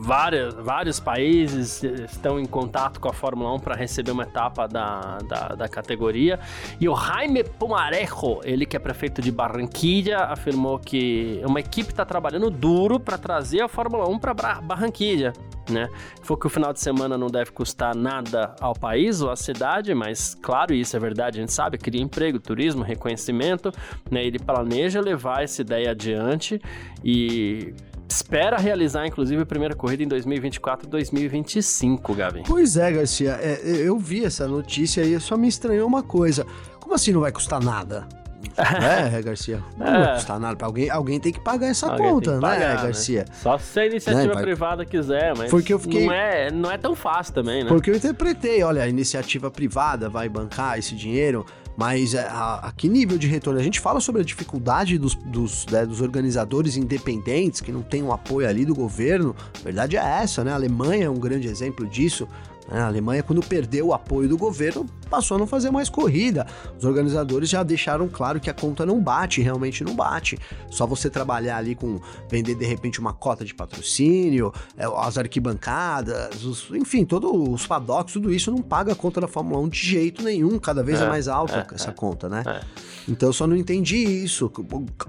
[0.00, 5.18] várias, vários países estão em contato com a Fórmula 1 para receber uma etapa da,
[5.18, 6.38] da, da, categoria.
[6.80, 12.04] E o Jaime Pumarejo, ele que é prefeito de Barranquilla, afirmou que uma equipe está
[12.04, 15.32] trabalhando duro para trazer a Fórmula 1 para Barranquilla.
[15.70, 15.88] Né?
[16.22, 19.94] Foi que o final de semana não deve custar nada ao país ou à cidade,
[19.94, 23.72] mas claro, isso é verdade, a gente sabe, cria emprego, turismo, reconhecimento,
[24.10, 24.24] né?
[24.24, 26.60] Ele planeja levar essa ideia adiante
[27.04, 27.72] e
[28.12, 32.42] espera realizar, inclusive, a primeira corrida em 2024 e 2025, Gabi.
[32.46, 33.38] Pois é, Garcia.
[33.40, 36.46] É, eu vi essa notícia e só me estranhou uma coisa.
[36.78, 38.06] Como assim não vai custar nada?
[38.56, 39.62] é, Garcia.
[39.76, 40.04] Não é.
[40.04, 40.90] vai custar nada pra alguém.
[40.90, 43.20] Alguém tem que pagar essa alguém conta, né, pagar, né, Garcia?
[43.20, 43.34] Né?
[43.34, 44.42] Só se a iniciativa né?
[44.42, 46.06] privada quiser, mas Porque eu fiquei...
[46.06, 47.68] não, é, não é tão fácil também, né?
[47.68, 51.46] Porque eu interpretei, olha, a iniciativa privada vai bancar esse dinheiro
[51.76, 53.58] mas é, a, a, que nível de retorno?
[53.58, 58.02] A gente fala sobre a dificuldade dos, dos, né, dos organizadores independentes que não tem
[58.02, 59.34] um apoio ali do governo.
[59.60, 60.52] A verdade é essa, né?
[60.52, 62.28] A Alemanha é um grande exemplo disso.
[62.68, 62.80] Né?
[62.80, 66.46] A Alemanha, quando perdeu o apoio do governo, passou a não fazer mais corrida.
[66.78, 70.38] Os organizadores já deixaram claro que a conta não bate, realmente não bate.
[70.70, 76.44] Só você trabalhar ali com vender de repente uma cota de patrocínio, é, as arquibancadas,
[76.44, 79.78] os, enfim, todos os paddocks, tudo isso não paga a conta da Fórmula 1 de
[79.78, 80.58] jeito nenhum.
[80.58, 82.42] Cada vez é, é mais alta é, essa é, conta, né?
[82.46, 82.91] É.
[83.08, 84.50] Então eu só não entendi isso.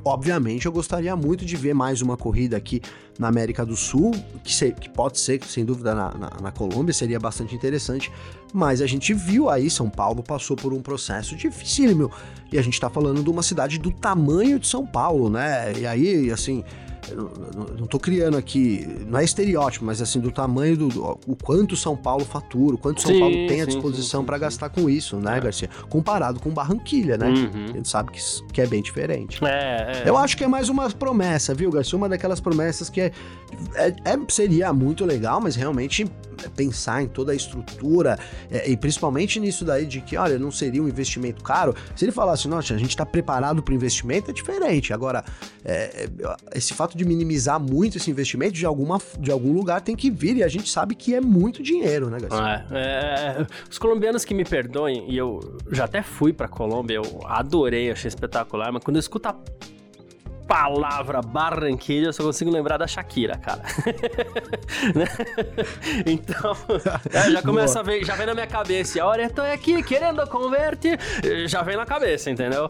[0.03, 2.81] Obviamente eu gostaria muito de ver mais uma corrida aqui
[3.19, 4.11] na América do Sul,
[4.43, 8.11] que, se, que pode ser, sem dúvida, na, na, na Colômbia, seria bastante interessante.
[8.51, 12.11] Mas a gente viu aí, São Paulo passou por um processo dificílimo.
[12.51, 15.73] E a gente tá falando de uma cidade do tamanho de São Paulo, né?
[15.77, 16.63] E aí, assim,
[17.77, 21.75] não estou criando aqui, não é estereótipo, mas assim, do tamanho do, do o quanto
[21.75, 25.17] São Paulo fatura, o quanto São sim, Paulo tem à disposição para gastar com isso,
[25.17, 25.41] né, é.
[25.41, 25.69] Garcia?
[25.89, 27.27] Comparado com Barranquilha, né?
[27.27, 27.65] Uhum.
[27.65, 29.43] A gente sabe que, que é bem diferente.
[29.43, 30.09] É, é.
[30.09, 31.97] Eu acho que é mais uma promessa, viu, Garcia?
[31.97, 33.11] Uma daquelas promessas que é,
[33.75, 36.05] é, é seria muito legal, mas realmente
[36.55, 38.17] pensar em toda a estrutura
[38.51, 41.75] é, e principalmente nisso daí de que, olha, não seria um investimento caro.
[41.95, 44.93] Se ele falasse, nossa, a gente está preparado para o investimento, é diferente.
[44.93, 45.23] Agora,
[45.63, 49.95] é, é, esse fato de minimizar muito esse investimento de, alguma, de algum lugar tem
[49.95, 52.65] que vir e a gente sabe que é muito dinheiro, né, Garcia?
[52.71, 55.39] É, é, os colombianos que me perdoem, e eu
[55.71, 59.35] já até fui para Colômbia, eu adorei, achei espetacular, mas quando eu escuto a
[60.53, 63.63] palavra Barranquilla, eu só consigo lembrar da Shakira, cara.
[64.93, 65.05] Né?
[66.05, 66.55] então,
[67.11, 69.81] é, já começa a ver, já vem na minha cabeça, a hora eu tô aqui
[69.81, 70.99] querendo converter,
[71.47, 72.69] já vem na cabeça, entendeu?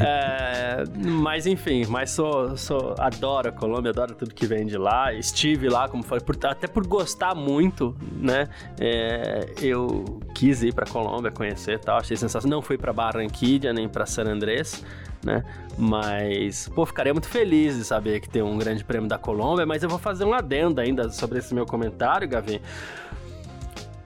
[0.00, 5.12] É, mas enfim, mas sou, sou, adoro a Colômbia, adoro tudo que vem de lá,
[5.14, 8.48] estive lá, como foi, por, até por gostar muito, né?
[8.78, 12.58] É, eu quis ir pra Colômbia conhecer e tal, achei sensacional.
[12.58, 14.84] Não fui pra Barranquilla nem pra San Andrés,
[15.26, 15.44] né?
[15.76, 19.82] Mas, pô, ficaria muito feliz de saber que tem um grande prêmio da Colômbia, mas
[19.82, 22.62] eu vou fazer um adendo ainda sobre esse meu comentário, Gavi.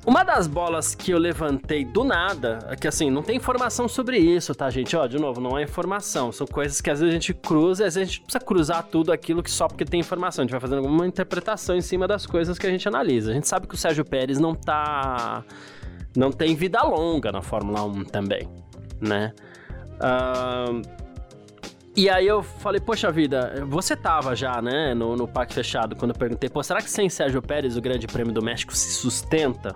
[0.06, 4.16] Uma das bolas que eu levantei do nada, é que assim, não tem informação sobre
[4.16, 4.96] isso, tá, gente?
[4.96, 7.94] Ó, de novo, não é informação, são coisas que às vezes a gente cruza às
[7.94, 10.42] vezes a gente precisa cruzar tudo aquilo que só porque tem informação.
[10.42, 13.30] A gente vai fazendo alguma interpretação em cima das coisas que a gente analisa.
[13.30, 15.44] A gente sabe que o Sérgio Pérez não tá.
[16.16, 18.48] não tem vida longa na Fórmula 1 também,
[18.98, 19.34] né?
[20.00, 20.99] Uh,
[21.96, 26.12] e aí eu falei, poxa vida, você tava já, né, no, no parque fechado, quando
[26.12, 29.74] eu perguntei, pô, será que sem Sérgio Pérez o Grande Prêmio do México se sustenta?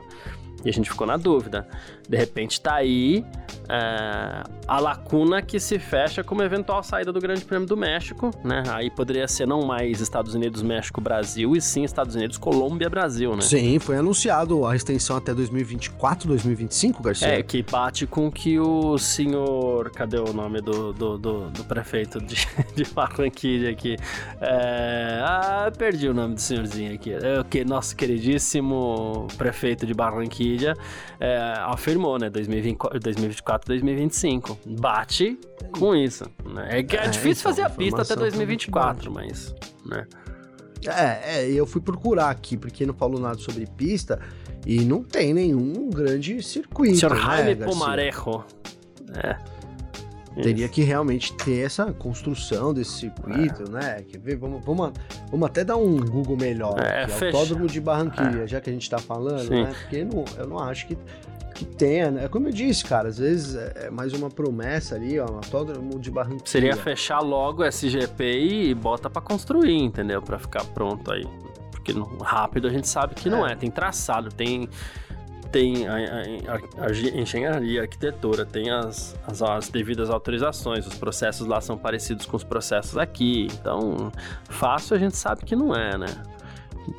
[0.64, 1.68] E a gente ficou na dúvida.
[2.08, 3.24] De repente tá aí
[3.68, 8.62] é, a lacuna que se fecha como eventual saída do Grande Prêmio do México, né?
[8.68, 13.34] Aí poderia ser não mais Estados Unidos, México, Brasil, e sim Estados Unidos, Colômbia, Brasil,
[13.34, 13.42] né?
[13.42, 17.28] Sim, foi anunciado a extensão até 2024, 2025, Garcia.
[17.28, 19.90] É, que bate com que o senhor.
[19.90, 22.36] Cadê o nome do, do, do, do prefeito de,
[22.74, 23.96] de Barranquilla aqui?
[24.40, 27.12] É, ah, perdi o nome do senhorzinho aqui.
[27.12, 30.74] É, o que nosso queridíssimo prefeito de Barranquilla
[31.20, 32.28] é, afirmou, né?
[32.30, 34.58] 2024, 2025.
[34.78, 35.38] Bate
[35.78, 36.24] com isso.
[36.44, 36.68] Né?
[36.70, 39.54] É, é, é difícil então, fazer a pista até 2024, mas.
[39.84, 40.06] Né?
[40.86, 44.20] É, é, eu fui procurar aqui, porque não falou nada sobre pista
[44.66, 46.96] e não tem nenhum grande circuito.
[46.96, 48.44] Senhor né, Jaime Pomarejo.
[49.14, 49.53] É.
[50.42, 53.70] Teria que realmente ter essa construção desse circuito, é.
[53.70, 54.04] né?
[54.08, 54.36] Quer ver?
[54.36, 54.92] Vamos, vamos,
[55.30, 56.78] vamos até dar um Google melhor.
[56.80, 58.46] É, aqui, Autódromo de Barranquilha, é.
[58.46, 59.62] já que a gente tá falando, Sim.
[59.62, 59.72] né?
[59.80, 60.98] Porque não, eu não acho que
[61.54, 62.28] que tenha, né?
[62.28, 66.00] Como eu disse, cara, às vezes é, é mais uma promessa ali, ó, um autódromo
[66.00, 66.42] de Barranquilla.
[66.44, 70.20] Seria fechar logo o SGP e bota para construir, entendeu?
[70.20, 71.24] Para ficar pronto aí.
[71.70, 73.30] Porque rápido a gente sabe que é.
[73.30, 73.54] não é.
[73.54, 74.68] Tem traçado, tem
[75.54, 81.46] tem a, a, a, engenharia, a arquitetura, tem as, as, as, devidas autorizações, os processos
[81.46, 83.46] lá são parecidos com os processos aqui.
[83.52, 84.10] Então,
[84.48, 86.08] fácil a gente sabe que não é, né?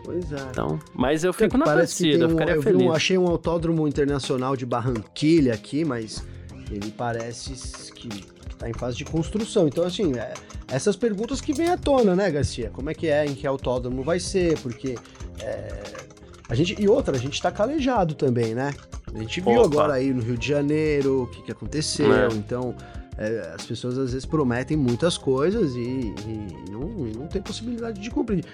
[0.05, 0.37] Pois é.
[0.51, 2.81] Então, mas eu fico na torcida, um, eu ficaria eu feliz.
[2.87, 6.25] Um, achei um autódromo internacional de Barranquilha aqui, mas
[6.71, 8.07] ele parece que,
[8.49, 9.67] está em fase de construção.
[9.67, 10.33] Então, assim, é,
[10.69, 12.69] essas perguntas que vêm à tona, né, Garcia?
[12.69, 14.95] Como é que é, em que autódromo vai ser, porque...
[15.41, 16.04] É,
[16.47, 18.73] a gente, e outra, a gente tá calejado também, né?
[19.13, 19.65] A gente viu Opa.
[19.65, 22.27] agora aí no Rio de Janeiro o que, que aconteceu, é.
[22.33, 22.75] então
[23.17, 26.81] é, as pessoas às vezes prometem muitas coisas e, e não,
[27.19, 28.45] não tem possibilidade de cumprir.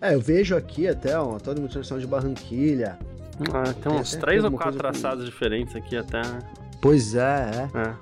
[0.00, 2.98] É, eu vejo aqui até ó, toda a de Barranquilha.
[3.52, 5.30] Ah, tem uns três ou quatro traçados que...
[5.30, 6.20] diferentes aqui até.
[6.80, 7.78] Pois é, é.
[7.78, 7.94] é.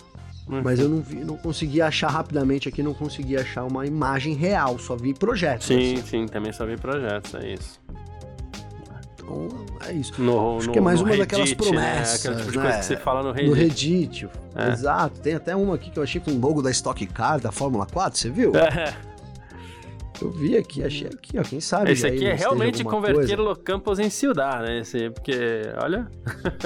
[0.62, 4.78] Mas eu não, vi, não consegui achar rapidamente aqui, não consegui achar uma imagem real,
[4.78, 5.66] só vi projetos.
[5.66, 6.02] Sim, assim.
[6.02, 7.80] sim, também só vi projetos, é isso.
[9.26, 9.48] Então,
[9.86, 10.22] é isso.
[10.22, 12.24] No, Acho no, que é mais uma Reddit, daquelas promessas.
[12.24, 12.30] Né?
[12.30, 12.62] Aquela tipo de né?
[12.62, 13.48] coisa que você fala no Reddit.
[13.48, 14.28] No Reddit.
[14.54, 14.72] É.
[14.72, 15.20] Exato.
[15.20, 17.86] Tem até uma aqui que eu achei com o logo da Stock Car da Fórmula
[17.86, 18.52] 4, você viu?
[18.54, 18.94] É.
[20.20, 21.42] Eu vi aqui, achei aqui, ó.
[21.42, 21.92] Quem sabe.
[21.92, 24.78] Esse aqui é realmente converter o Campos em Ciudad, né?
[24.78, 25.34] Esse, porque,
[25.82, 26.08] olha.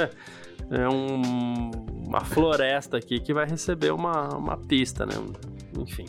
[0.71, 1.71] é um,
[2.07, 5.15] uma floresta aqui que vai receber uma, uma pista, né?
[5.77, 6.07] Enfim.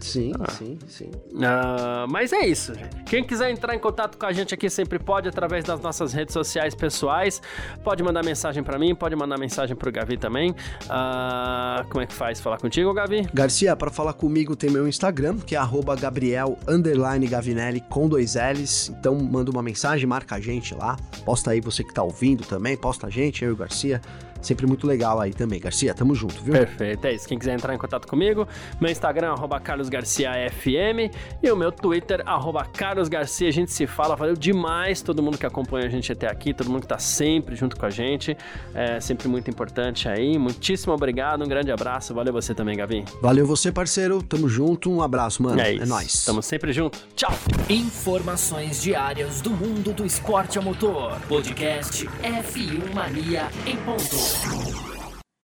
[0.00, 0.50] Sim, ah.
[0.50, 1.10] sim, sim.
[1.32, 2.72] Uh, mas é isso.
[3.06, 6.32] Quem quiser entrar em contato com a gente aqui sempre pode através das nossas redes
[6.32, 7.40] sociais pessoais.
[7.84, 10.50] Pode mandar mensagem para mim, pode mandar mensagem pro Gavi também.
[10.50, 13.28] Uh, como é que faz falar contigo, Gavi?
[13.32, 15.60] Garcia, para falar comigo tem meu Instagram, que é
[16.00, 16.58] Gabriel
[17.28, 18.88] Gavinelli com dois L's.
[18.98, 20.96] Então manda uma mensagem, marca a gente lá.
[21.24, 24.00] Posta aí você que tá ouvindo também, posta a gente, eu e o Garcia.
[24.40, 25.94] Sempre muito legal aí também, Garcia.
[25.94, 26.52] Tamo junto, viu?
[26.52, 27.28] Perfeito, é isso.
[27.28, 28.46] Quem quiser entrar em contato comigo,
[28.80, 31.10] meu Instagram, arroba carlosgarciafm
[31.42, 33.48] e o meu Twitter, arroba carlosgarcia.
[33.48, 36.70] A gente se fala, valeu demais todo mundo que acompanha a gente até aqui, todo
[36.70, 38.36] mundo que tá sempre junto com a gente.
[38.74, 40.38] É sempre muito importante aí.
[40.38, 42.14] Muitíssimo obrigado, um grande abraço.
[42.14, 43.04] Valeu você também, Gavi.
[43.20, 44.22] Valeu você, parceiro.
[44.22, 44.90] Tamo junto.
[44.90, 45.60] Um abraço, mano.
[45.60, 45.82] É, isso.
[45.82, 46.24] é nóis.
[46.24, 46.98] Tamo sempre junto.
[47.14, 47.32] Tchau.
[47.68, 51.18] Informações diárias do mundo do esporte a motor.
[51.28, 54.29] Podcast F1 Mania em ponto.
[54.32, 54.89] Podcast.